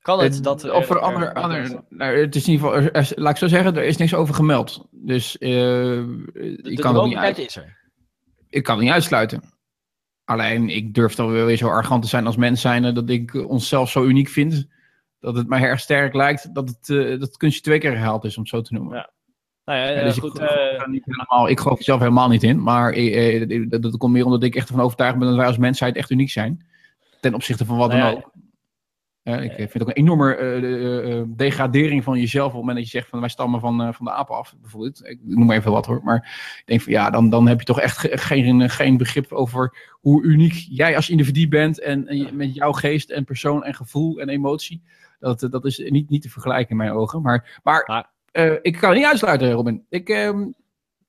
Kan 0.00 0.20
het 0.20 0.42
dat... 0.42 0.70
of 0.70 0.90
er 0.90 0.96
er- 0.96 1.02
ander, 1.02 1.28
er- 1.28 1.34
ander, 1.34 1.84
nou, 1.88 2.16
het 2.16 2.34
is 2.34 2.46
in 2.46 2.52
ieder 2.52 2.66
geval, 2.68 2.82
er- 2.82 2.92
er- 2.92 3.12
laat 3.14 3.32
ik 3.32 3.36
zo 3.38 3.46
zeggen, 3.46 3.76
er 3.76 3.84
is 3.84 3.96
niks 3.96 4.14
over 4.14 4.34
gemeld. 4.34 4.86
Dus 4.90 5.38
eh, 5.38 5.50
de, 5.50 6.58
ik, 6.62 6.80
kan 6.80 6.94
het 6.94 7.04
niet 7.04 7.16
uit, 7.16 7.38
is 7.38 7.56
er. 7.56 7.78
ik 8.48 8.62
kan 8.62 8.74
het 8.76 8.84
niet 8.84 8.92
uitsluiten. 8.92 9.42
Alleen, 10.24 10.68
ik 10.68 10.94
durf 10.94 11.14
dan 11.14 11.32
wel 11.32 11.46
weer 11.46 11.56
zo 11.56 11.68
arrogant 11.68 12.02
te 12.02 12.08
zijn 12.08 12.26
als 12.26 12.36
mens 12.36 12.60
zijnde, 12.60 12.92
dat 12.92 13.08
ik 13.10 13.34
onszelf 13.34 13.90
zo 13.90 14.04
uniek 14.04 14.28
vind, 14.28 14.66
dat 15.18 15.36
het 15.36 15.48
mij 15.48 15.60
erg 15.60 15.80
sterk 15.80 16.14
lijkt 16.14 16.54
dat 16.54 16.68
het, 16.68 16.88
eh, 16.88 17.08
dat 17.10 17.20
het 17.20 17.36
kunstje 17.36 17.62
twee 17.62 17.78
keer 17.78 17.90
herhaald 17.90 18.24
is, 18.24 18.36
om 18.36 18.42
het 18.42 18.50
zo 18.50 18.60
te 18.60 18.74
noemen. 18.74 18.96
Ja. 18.96 19.10
Nou 19.64 19.78
ja, 19.78 19.88
Ja, 19.88 19.94
eh, 19.94 20.04
dus 20.04 20.16
ik 20.16 20.22
goed. 20.22 20.32
geloof 20.38 20.50
eh, 20.50 20.86
niet 20.86 21.04
helemaal, 21.04 21.48
ik 21.48 21.60
geloof 21.60 21.78
er 21.78 21.84
zelf 21.84 22.00
helemaal 22.00 22.28
niet 22.28 22.42
in. 22.42 22.62
Maar 22.62 22.92
eh, 22.92 23.68
dat, 23.68 23.82
dat 23.82 23.96
komt 23.96 24.12
meer 24.12 24.24
omdat 24.24 24.42
ik 24.42 24.54
echt 24.54 24.68
ervan 24.68 24.84
overtuigd 24.84 25.18
ben 25.18 25.28
dat 25.28 25.36
wij 25.36 25.46
als 25.46 25.56
mensheid 25.58 25.96
echt 25.96 26.10
uniek 26.10 26.30
zijn. 26.30 26.66
Ten 27.20 27.34
opzichte 27.34 27.64
van 27.64 27.76
wat 27.76 27.90
Nou 27.92 28.00
dan 28.02 28.14
ook. 28.14 28.30
Ik 29.42 29.52
vind 29.54 29.72
het 29.72 29.82
ook 29.82 29.88
een 29.88 29.94
enorme 29.94 31.26
degradering 31.36 32.04
van 32.04 32.18
jezelf 32.18 32.46
op 32.46 32.52
het 32.52 32.60
moment 32.60 32.76
dat 32.76 32.84
je 32.90 32.96
zegt 32.98 33.08
van 33.08 33.20
wij 33.20 33.28
stammen 33.28 33.60
van, 33.60 33.94
van 33.94 34.04
de 34.04 34.12
apen 34.12 34.36
af. 34.36 34.54
Bijvoorbeeld. 34.60 35.06
Ik 35.08 35.18
noem 35.22 35.46
maar 35.46 35.56
even 35.56 35.72
wat 35.72 35.86
hoor. 35.86 36.00
Maar 36.04 36.16
ik 36.58 36.62
denk 36.66 36.80
van 36.80 36.92
ja, 36.92 37.10
dan, 37.10 37.30
dan 37.30 37.48
heb 37.48 37.58
je 37.58 37.64
toch 37.66 37.80
echt 37.80 37.98
ge- 37.98 38.18
geen, 38.18 38.70
geen 38.70 38.96
begrip 38.96 39.32
over 39.32 39.76
hoe 40.00 40.22
uniek 40.22 40.66
jij 40.68 40.96
als 40.96 41.10
individu 41.10 41.48
bent. 41.48 41.80
En, 41.80 42.06
en 42.06 42.36
met 42.36 42.54
jouw 42.54 42.72
geest 42.72 43.10
en 43.10 43.24
persoon 43.24 43.64
en 43.64 43.74
gevoel 43.74 44.18
en 44.20 44.28
emotie. 44.28 44.82
Dat, 45.18 45.46
dat 45.50 45.64
is 45.64 45.78
niet, 45.78 46.10
niet 46.10 46.22
te 46.22 46.30
vergelijken 46.30 46.70
in 46.70 46.76
mijn 46.76 46.90
ogen. 46.92 47.22
Maar, 47.22 47.60
maar 47.62 47.82
Maar- 47.86 48.10
eh, 48.32 48.52
ik 48.62 48.72
kan 48.72 48.88
het 48.88 48.98
niet 48.98 49.08
uitsluiten, 49.08 49.52
Robin. 49.52 49.86
Ik, 49.88 50.08
ehm, 50.08 50.40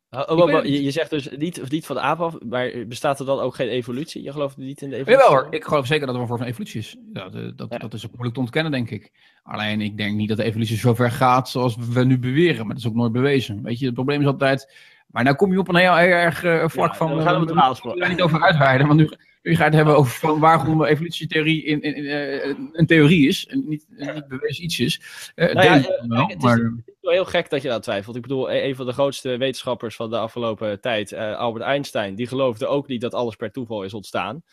oh, 0.10 0.24
oh, 0.25 0.38
oh, 0.38 0.53
het 0.53 0.68
je, 0.68 0.84
je 0.84 0.92
zegt 0.92 1.10
dus 1.10 1.30
niet, 1.38 1.62
of 1.62 1.70
niet 1.70 1.86
van 1.86 1.96
de 1.96 2.01
aap 2.01 2.20
af, 2.20 2.36
maar 2.50 2.72
bestaat 2.88 3.20
er 3.20 3.25
dan 3.25 3.39
ook 3.39 3.56
geen 3.56 3.68
evolutie? 3.68 4.24
Je 4.24 4.32
gelooft 4.32 4.58
niet 4.58 4.82
in 4.82 4.89
de 4.89 4.96
evolutie? 4.96 5.25
Jawel 5.25 5.42
hoor, 5.42 5.53
ik 5.53 5.63
geloof 5.63 5.86
zeker 5.86 6.06
dat 6.06 6.15
er 6.15 6.22
een 6.22 6.27
vorm 6.27 6.39
van 6.39 6.48
evolutie 6.48 6.80
is. 6.80 6.96
Dat, 7.00 7.34
dat, 7.58 7.68
Ja. 7.70 7.77
dat 7.77 7.94
is 7.94 8.06
ook 8.06 8.12
moeilijk 8.12 8.34
te 8.34 8.39
ontkennen, 8.39 8.72
denk 8.72 8.89
ik. 8.89 9.12
Alleen 9.44 9.82
ik 9.82 9.98
denk 9.98 10.15
niet 10.15 10.27
dat 10.27 10.38
de 10.38 10.44
evolutie 10.44 10.77
zo 10.77 10.94
ver 10.94 11.12
gaat 11.12 11.50
zoals 11.50 11.75
we 11.75 12.03
nu 12.03 12.20
beweren. 12.20 12.65
Maar 12.65 12.75
dat 12.75 12.84
is 12.84 12.88
ook 12.88 12.96
nooit 12.96 13.12
bewezen. 13.12 13.63
Weet 13.63 13.80
je, 13.80 13.86
het 13.86 13.94
probleem 13.94 14.22
is 14.22 14.27
altijd... 14.27 14.92
Maar 15.08 15.24
nou 15.24 15.36
kom 15.36 15.51
je 15.51 15.60
op 15.60 15.68
een 15.68 15.75
heel, 15.75 15.96
heel 15.96 16.08
erg 16.08 16.44
eh, 16.44 16.68
vlak 16.68 16.92
Ja, 16.92 16.98
van... 16.98 17.15
we 17.15 17.22
gaan 17.22 17.34
eh, 17.34 17.70
het 17.70 17.84
we 17.84 18.00
daar 18.00 18.10
niet 18.10 18.22
over 18.22 18.42
uitweiden. 18.42 18.88
Want 18.88 19.00
nu, 19.00 19.10
nu 19.43 19.55
ga 19.55 19.57
je 19.59 19.63
het 19.63 19.73
hebben 19.73 19.95
over 19.97 20.12
van 20.12 20.39
waarom 20.39 20.83
evolutietheorie 20.83 21.63
in, 21.63 21.81
in, 21.81 21.95
in, 21.95 22.05
eh, 22.05 22.55
een 22.71 22.85
theorie 22.85 23.27
is. 23.27 23.45
En 23.47 23.63
niet, 23.67 23.85
niet 23.89 24.27
bewezen 24.27 24.63
iets 24.63 24.79
is. 24.79 25.01
Eh 25.35 25.53
Nou 25.53 25.65
ja, 25.67 25.77
eh, 25.77 26.07
wel, 26.07 26.27
het 26.27 26.38
is- 26.38 26.43
maar, 26.43 26.57
Het 26.57 26.83
is 26.85 26.93
wel 27.01 27.12
heel 27.12 27.25
gek 27.25 27.50
dat 27.50 27.62
je 27.62 27.67
dat 27.67 27.83
twijfelt. 27.83 28.15
Ik 28.15 28.21
bedoel, 28.21 28.51
e- 28.51 28.67
een 28.67 28.75
van 28.75 28.85
de 28.85 28.93
grootste 28.93 29.38
wetenschappers 29.38 29.95
van 29.95 30.09
de 30.09 30.17
afgelopen 30.17 30.81
tijd, 30.81 31.13
Albert 31.13 31.63
Einstein, 31.65 32.15
die 32.15 32.27
geloofde 32.27 32.67
ook 32.67 32.88
niet 32.88 33.01
dat 33.01 33.13
alles 33.13 33.35
per 33.35 33.51
toeval 33.51 33.83
is 33.83 33.93
ontstaan. 33.93 34.43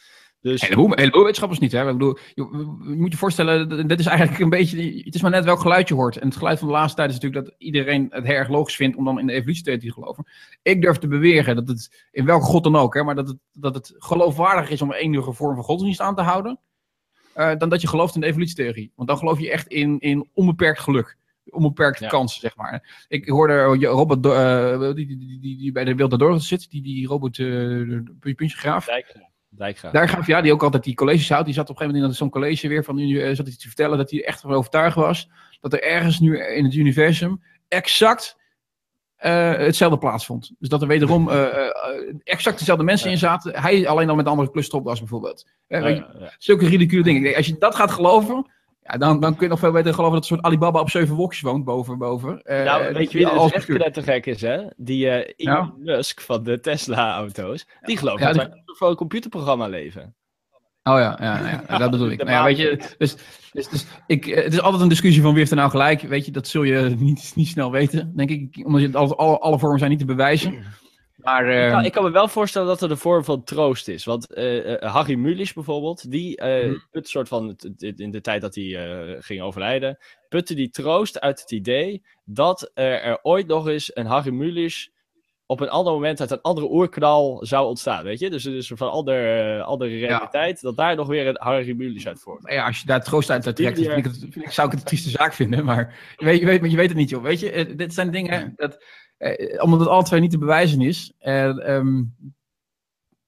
Dus 0.42 0.61
heleboel, 0.61 0.92
heleboel 0.94 1.20
wetenschappers 1.20 1.61
niet. 1.61 1.73
Hè? 1.73 1.87
Ik 1.87 1.92
bedoel, 1.92 2.18
je, 2.35 2.42
je 2.88 2.94
moet 2.97 3.12
je 3.12 3.18
voorstellen, 3.18 3.88
dit 3.88 4.00
is 4.00 4.06
eigenlijk 4.06 4.40
een 4.40 4.49
beetje. 4.50 5.02
Het 5.04 5.14
is 5.14 5.23
maar 5.23 5.30
net 5.30 5.44
welk 5.44 5.61
geluid 5.61 5.88
je 5.88 5.94
hoort. 5.94 6.16
En 6.16 6.28
het 6.28 6.37
geluid 6.37 6.59
van 6.59 6.68
de 6.68 6.75
laatste 6.75 6.97
tijd 6.97 7.11
is 7.11 7.14
natuurlijk 7.18 7.44
dat 7.47 7.54
iedereen 7.59 8.06
het 8.11 8.25
heel 8.26 8.35
erg 8.35 8.49
logisch 8.49 8.76
vindt 8.76 8.97
om 8.97 9.04
dan 9.04 9.18
in 9.18 9.26
de 9.26 9.32
evolutietheorie 9.32 9.82
te 9.82 9.92
geloven. 9.92 10.26
Ik 10.62 10.82
durf 10.82 10.99
te 10.99 11.09
beweren 11.09 11.54
dat 11.56 11.68
het, 11.68 12.06
in 12.12 12.25
welke 12.25 12.44
god 12.44 12.64
dan 12.64 12.76
ook, 12.76 12.94
hè, 12.94 13.02
maar 13.02 13.14
dat 13.14 13.28
het, 13.28 13.37
dat 13.52 13.75
het 13.75 13.94
geloofwaardig 13.99 14.70
is 14.70 14.82
om 14.82 14.90
een 14.90 14.97
enige 14.97 15.32
vorm 15.32 15.54
van 15.54 15.64
godsdienst 15.64 16.00
aan 16.00 16.14
te 16.14 16.23
houden. 16.23 16.59
eh, 17.32 17.56
dan 17.56 17.68
dat 17.68 17.80
je 17.80 17.88
gelooft 17.88 18.14
in 18.14 18.20
de 18.20 18.26
evolutietheorie. 18.26 18.92
Want 18.97 19.09
dan 19.09 19.18
geloof 19.18 19.38
je 19.40 19.50
echt 19.50 19.66
in, 19.66 19.99
in 19.99 20.28
onbeperkt 20.35 20.80
geluk. 20.80 21.16
Onbeperkte 21.50 22.04
Ja. 22.04 22.11
kansen, 22.11 22.40
zeg 22.40 22.56
maar. 22.56 23.04
Ik 23.09 23.28
hoorde 23.28 23.62
Robert, 23.87 24.26
eh, 24.26 24.95
die, 24.95 25.06
die, 25.06 25.38
die, 25.41 25.56
die, 25.56 25.73
bij 25.73 25.84
de 25.84 25.95
Wilde 25.95 26.19
Dorp 26.19 26.41
zit, 26.41 26.71
die, 26.71 26.82
die 26.82 27.06
Robert 27.06 27.38
uh, 27.38 27.99
Puntje 28.21 28.56
Graaf. 28.56 28.86
Dijkgraaf. 29.50 29.93
Dijkgraaf. 29.93 29.93
Daar 29.93 30.08
gaf 30.08 30.26
ja, 30.26 30.41
die 30.41 30.52
ook 30.52 30.63
altijd 30.63 30.84
die 30.84 30.95
colleges 30.95 31.28
houdt. 31.28 31.45
Die 31.45 31.54
zat 31.54 31.71
op 31.71 31.71
een 31.71 31.76
gegeven 31.76 32.00
moment 32.00 32.21
in 32.21 32.25
zo'n 32.25 32.41
college 32.41 32.69
weer 32.69 32.84
van 32.84 32.99
uh, 32.99 33.34
zat 33.34 33.47
hij 33.47 33.56
te 33.56 33.67
vertellen 33.67 33.99
dat 33.99 34.10
hij 34.10 34.25
echt 34.25 34.41
van 34.41 34.52
overtuigd 34.52 34.97
was 34.97 35.28
dat 35.60 35.73
er 35.73 35.82
ergens 35.82 36.19
nu 36.21 36.39
in 36.39 36.65
het 36.65 36.75
universum 36.75 37.43
exact 37.69 38.39
uh, 39.25 39.52
hetzelfde 39.56 39.99
plaatsvond. 39.99 40.52
Dus 40.58 40.69
dat 40.69 40.82
er 40.82 40.89
wederom 40.89 41.28
uh, 41.28 41.34
uh, 41.34 42.15
exact 42.25 42.58
dezelfde 42.58 42.84
mensen 42.84 43.10
in 43.10 43.19
zaten. 43.19 43.60
Hij 43.60 43.89
alleen 43.89 44.08
al 44.08 44.17
met 44.17 44.25
een 44.25 44.30
andere 44.30 44.50
klustropdas 44.50 44.99
bijvoorbeeld. 44.99 45.47
Oh, 45.69 45.80
ja, 45.80 45.89
ja. 45.89 46.34
Zulke 46.39 46.67
ridicule 46.67 47.02
dingen. 47.02 47.36
Als 47.36 47.47
je 47.47 47.58
dat 47.58 47.75
gaat 47.75 47.91
geloven, 47.91 48.50
ja, 48.91 48.99
dan, 48.99 49.21
dan 49.21 49.33
kun 49.33 49.43
je 49.43 49.49
nog 49.49 49.59
veel 49.59 49.73
beter 49.73 49.95
geloven 49.95 50.15
dat 50.15 50.25
er 50.25 50.31
een 50.31 50.37
soort 50.37 50.47
Alibaba 50.47 50.81
op 50.81 50.91
zeven 50.91 51.15
wolkjes 51.15 51.41
woont 51.41 51.65
boven. 51.65 51.99
boven. 51.99 52.41
Uh, 52.45 52.65
nou, 52.65 52.93
weet 52.93 53.13
je 53.13 53.19
wie 53.19 53.31
er 53.31 53.81
echt 53.83 53.95
te 53.95 54.03
gek 54.03 54.26
is, 54.26 54.41
hè? 54.41 54.63
Die 54.76 55.07
uh, 55.07 55.15
Elon 55.15 55.26
ja. 55.37 55.73
Musk 55.76 56.21
van 56.21 56.45
de 56.45 56.61
Tesla-auto's. 56.61 57.67
Die 57.81 57.97
gelooft 57.97 58.21
ja, 58.21 58.33
dat 58.33 58.35
die... 58.35 58.45
wij 58.45 58.63
voor 58.65 58.89
een 58.89 58.97
computerprogramma 58.97 59.67
leven. 59.67 60.15
Oh 60.83 60.99
ja, 60.99 61.19
ja, 61.21 61.39
ja, 61.39 61.65
ja 61.69 61.79
dat 61.79 61.91
bedoel 61.91 62.11
ik. 62.11 62.19
nou 62.19 62.31
ja, 62.31 62.45
weet 62.45 62.57
je, 62.57 62.95
dus, 62.99 63.17
dus, 63.53 63.69
dus 63.69 63.87
ik, 64.07 64.25
het 64.25 64.53
is 64.53 64.61
altijd 64.61 64.83
een 64.83 64.89
discussie 64.89 65.23
van 65.23 65.31
wie 65.31 65.39
heeft 65.39 65.50
er 65.50 65.57
nou 65.57 65.71
gelijk. 65.71 66.00
Weet 66.00 66.25
je, 66.25 66.33
dat 66.33 66.47
zul 66.47 66.63
je 66.63 66.95
niet, 66.99 67.33
niet 67.35 67.49
snel 67.49 67.71
weten, 67.71 68.13
denk 68.17 68.31
ik. 68.31 68.67
Omdat 68.67 68.81
je, 68.81 68.93
alle, 68.93 69.39
alle 69.39 69.59
vormen 69.59 69.79
zijn 69.79 69.91
niet 69.91 70.00
te 70.00 70.05
bewijzen. 70.05 70.65
Maar, 71.23 71.49
uh, 71.49 71.71
nou, 71.73 71.85
ik 71.85 71.93
kan 71.93 72.04
me 72.04 72.11
wel 72.11 72.28
voorstellen 72.28 72.69
dat 72.69 72.83
er 72.83 72.91
een 72.91 72.97
vorm 72.97 73.25
van 73.25 73.45
troost 73.45 73.89
is. 73.89 74.04
Want 74.04 74.39
uh, 74.39 74.76
Harry 74.76 75.15
Mulisch 75.15 75.52
bijvoorbeeld, 75.52 76.11
die 76.11 76.41
uh, 76.43 76.61
hmm. 76.61 76.83
put 76.91 77.09
soort 77.09 77.28
van 77.28 77.56
in 77.78 78.11
de 78.11 78.21
tijd 78.21 78.41
dat 78.41 78.54
hij 78.54 79.17
ging 79.21 79.41
overlijden, 79.41 79.99
putte 80.28 80.54
die 80.54 80.71
troost 80.71 81.21
uit 81.21 81.41
het 81.41 81.50
idee 81.50 82.02
dat 82.25 82.71
er, 82.75 83.02
er 83.02 83.19
ooit 83.23 83.47
nog 83.47 83.69
eens 83.69 83.97
een 83.97 84.06
Harry 84.06 84.33
Mulisch 84.33 84.91
op 85.50 85.61
een 85.61 85.69
ander 85.69 85.93
moment 85.93 86.21
uit 86.21 86.30
een 86.30 86.41
andere 86.41 86.71
oerknal 86.71 87.47
zou 87.47 87.67
ontstaan, 87.67 88.04
weet 88.04 88.19
je? 88.19 88.30
Dus 88.30 88.45
het 88.45 88.54
is 88.54 88.73
van 88.75 88.91
andere, 88.91 89.63
andere 89.63 89.99
realiteit, 89.99 90.61
ja. 90.61 90.69
dat 90.69 90.76
daar 90.76 90.97
nog 90.97 91.06
weer 91.06 91.26
een 91.26 91.37
Harry 91.39 91.76
Mulisch 91.76 92.06
uit 92.06 92.21
voort. 92.21 92.52
Ja, 92.52 92.67
als 92.67 92.80
je 92.80 92.87
daar 92.87 93.04
troost 93.04 93.30
uit 93.30 93.43
trekt, 93.43 93.78
vind 93.78 93.97
ik 93.97 94.04
het, 94.04 94.19
vind 94.19 94.37
ik, 94.37 94.50
zou 94.50 94.67
ik 94.67 94.73
het 94.73 94.83
een 94.83 94.89
trieste 94.89 95.11
zaak 95.11 95.33
vinden, 95.33 95.65
maar 95.65 95.99
je 96.17 96.25
weet, 96.25 96.41
je 96.41 96.47
weet, 96.47 96.71
je 96.71 96.76
weet 96.76 96.89
het 96.89 96.97
niet, 96.97 97.11
joh. 97.11 97.23
Weet 97.23 97.41
je, 97.41 97.75
dit 97.76 97.95
zijn 97.95 98.11
dingen 98.11 98.52
dat 98.56 98.85
eh, 99.21 99.63
omdat 99.63 99.80
het 99.80 99.89
alle 99.89 100.02
twee 100.02 100.21
niet 100.21 100.30
te 100.30 100.39
bewijzen 100.39 100.80
is. 100.80 101.13
En, 101.19 101.73
um, 101.73 102.15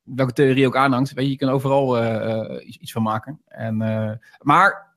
welke 0.03 0.33
theorie 0.33 0.67
ook 0.67 0.77
aanhangt. 0.77 1.13
Weet 1.13 1.25
je, 1.25 1.31
je 1.31 1.37
kan 1.37 1.49
overal 1.49 2.03
uh, 2.03 2.67
iets, 2.67 2.77
iets, 2.77 2.93
van 2.93 3.03
maken. 3.03 3.41
En, 3.47 3.81
uh, 3.83 4.13
maar, 4.39 4.97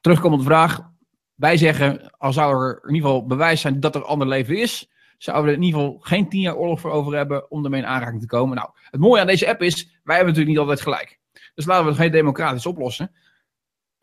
terugkomend 0.00 0.40
op 0.40 0.46
de 0.48 0.54
vraag. 0.54 0.92
Wij 1.34 1.56
zeggen, 1.56 2.10
al 2.18 2.32
zou 2.32 2.64
er 2.64 2.80
in 2.82 2.94
ieder 2.94 3.10
geval 3.10 3.26
bewijs 3.26 3.60
zijn 3.60 3.80
dat 3.80 3.94
er 3.94 4.04
ander 4.04 4.28
leven 4.28 4.56
is. 4.56 4.90
Zouden 5.18 5.44
we 5.44 5.50
er 5.50 5.56
in 5.56 5.64
ieder 5.64 5.80
geval 5.80 5.98
geen 6.00 6.28
tien 6.28 6.40
jaar 6.40 6.56
oorlog 6.56 6.80
voor 6.80 6.90
over 6.90 7.16
hebben 7.16 7.50
om 7.50 7.64
ermee 7.64 7.80
in 7.80 7.86
aanraking 7.86 8.20
te 8.20 8.26
komen. 8.26 8.56
Nou, 8.56 8.70
het 8.90 9.00
mooie 9.00 9.20
aan 9.20 9.26
deze 9.26 9.48
app 9.48 9.62
is, 9.62 9.84
wij 9.84 10.16
hebben 10.16 10.34
natuurlijk 10.34 10.48
niet 10.48 10.58
altijd 10.58 10.80
gelijk. 10.80 11.18
Dus 11.54 11.66
laten 11.66 11.84
we 11.84 11.90
het 11.90 12.00
geen 12.00 12.12
democratisch 12.12 12.66
oplossen. 12.66 13.10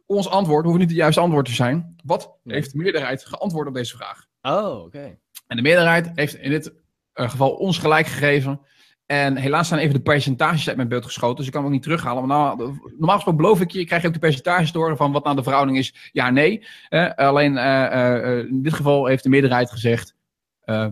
Ons 0.06 0.30
antwoord 0.30 0.66
hoeft 0.66 0.78
niet 0.78 0.90
het 0.90 0.98
juiste 0.98 1.22
antwoord 1.22 1.46
te 1.46 1.54
zijn. 1.54 1.96
Wat 2.04 2.38
nee. 2.44 2.56
heeft 2.56 2.72
de 2.72 2.78
meerderheid 2.78 3.26
geantwoord 3.26 3.68
op 3.68 3.74
deze 3.74 3.98
vraag? 3.98 4.28
Oh, 4.42 4.76
oké. 4.76 4.86
Okay. 4.86 5.20
En 5.52 5.58
de 5.58 5.64
meerderheid 5.64 6.12
heeft 6.16 6.36
in 6.36 6.50
dit 6.50 6.74
uh, 7.16 7.30
geval 7.30 7.52
ons 7.52 7.78
gelijk 7.78 8.08
gegeven. 8.08 8.62
En 9.06 9.36
helaas 9.36 9.68
zijn 9.68 9.80
even 9.80 9.94
de 9.94 10.02
percentages 10.02 10.68
uit 10.68 10.76
mijn 10.76 10.88
beeld 10.88 11.06
geschoten. 11.06 11.36
Dus 11.36 11.46
ik 11.46 11.52
kan 11.52 11.62
hem 11.62 11.70
ook 11.70 11.76
niet 11.76 11.86
terughalen. 11.86 12.28
Maar 12.28 12.38
nou, 12.38 12.58
normaal 12.98 13.16
gesproken 13.16 13.42
beloof 13.42 13.62
ik 13.62 13.72
je, 13.72 13.86
krijg 13.86 14.02
je 14.02 14.08
ook 14.08 14.14
de 14.14 14.20
percentages 14.20 14.72
door 14.72 14.96
van 14.96 15.12
wat 15.12 15.24
nou 15.24 15.36
de 15.36 15.44
verhouding 15.44 15.78
is. 15.78 16.10
Ja, 16.12 16.30
nee. 16.30 16.68
Uh, 16.90 17.14
alleen 17.14 17.54
uh, 17.54 18.38
in 18.38 18.62
dit 18.62 18.74
geval 18.74 19.06
heeft 19.06 19.24
de 19.24 19.30
meerderheid 19.30 19.72
gezegd. 19.72 20.16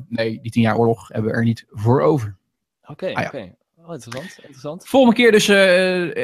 nee, 0.07 0.39
die 0.41 0.51
tien 0.51 0.61
jaar 0.61 0.77
oorlog 0.77 1.07
hebben 1.07 1.31
we 1.31 1.37
er 1.37 1.43
niet 1.43 1.65
voor 1.69 2.01
over. 2.01 2.37
Oké, 2.81 2.91
okay, 2.91 3.13
ah, 3.13 3.21
ja. 3.21 3.27
oké. 3.27 3.37
Okay. 3.37 3.55
Oh, 3.85 3.93
interessant, 3.93 4.37
interessant. 4.37 4.87
Volgende 4.87 5.15
keer 5.15 5.31
dus 5.31 5.49
uh, 5.49 5.55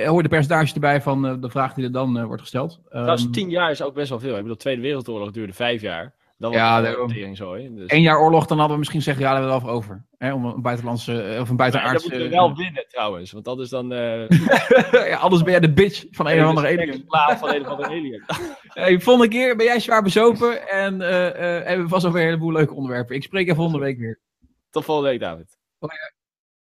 hoor 0.08 0.18
je 0.18 0.24
de 0.24 0.30
percentage 0.30 0.74
erbij 0.74 1.02
van 1.02 1.26
uh, 1.26 1.42
de 1.42 1.50
vraag 1.50 1.74
die 1.74 1.86
er 1.86 1.92
dan 1.92 2.18
uh, 2.18 2.26
wordt 2.26 2.42
gesteld. 2.42 2.82
Trouwens, 2.90 3.24
um, 3.24 3.32
tien 3.32 3.50
jaar 3.50 3.72
is 3.72 3.82
ook 3.82 3.94
best 3.94 4.10
wel 4.10 4.20
veel. 4.20 4.30
Ik 4.30 4.36
bedoel, 4.36 4.54
de 4.54 4.60
Tweede 4.60 4.82
Wereldoorlog 4.82 5.32
duurde 5.32 5.54
vijf 5.54 5.82
jaar. 5.82 6.14
Dan 6.38 6.52
ja, 6.52 7.36
zo. 7.36 7.56
Dus. 7.56 7.92
Eén 7.92 8.02
jaar 8.02 8.20
oorlog, 8.20 8.46
dan 8.46 8.58
hadden 8.58 8.74
we 8.74 8.80
misschien 8.80 9.02
zeggen, 9.02 9.24
ja, 9.24 9.32
daar 9.32 9.42
hebben 9.42 9.60
we 9.60 9.66
wel 9.66 9.76
over. 9.76 10.06
Hè, 10.18 10.34
om 10.34 10.46
een 10.46 10.62
buitenlandse, 10.62 11.38
of 11.40 11.50
een 11.50 11.56
buitenaardse... 11.56 12.06
Ja, 12.06 12.12
dan 12.12 12.20
moeten 12.20 12.40
we 12.40 12.46
wel 12.46 12.56
winnen 12.56 12.86
trouwens, 12.88 13.32
want 13.32 13.48
anders 13.48 13.70
dan... 13.70 13.92
Uh... 13.94 14.30
ja, 15.12 15.18
anders 15.18 15.42
ben 15.42 15.52
jij 15.52 15.60
de 15.60 15.74
bitch 15.74 16.06
van 16.12 16.28
een 16.28 16.42
of 16.42 16.48
andere 16.48 16.68
alien. 16.78 17.06
van 17.38 17.50
een 17.50 17.62
of 17.62 17.68
andere 17.68 17.90
alien. 17.90 18.24
hey, 18.68 19.00
volgende 19.00 19.30
keer 19.30 19.56
ben 19.56 19.66
jij 19.66 19.80
zwaar 19.80 20.04
bezopen 20.04 20.68
en 20.70 20.94
uh, 20.94 21.10
hebben 21.66 21.84
we 21.84 21.88
vast 21.88 22.06
over 22.06 22.20
een 22.20 22.26
heleboel 22.26 22.52
leuke 22.52 22.74
onderwerpen. 22.74 23.16
Ik 23.16 23.24
spreek 23.24 23.48
je 23.48 23.56
volgende 23.56 23.80
week 23.80 23.98
weer. 23.98 24.20
Tot 24.70 24.86
volgende 24.86 25.10
week, 25.10 25.20
David. 25.20 25.58
Oh, 25.80 25.90
ja. 25.92 26.15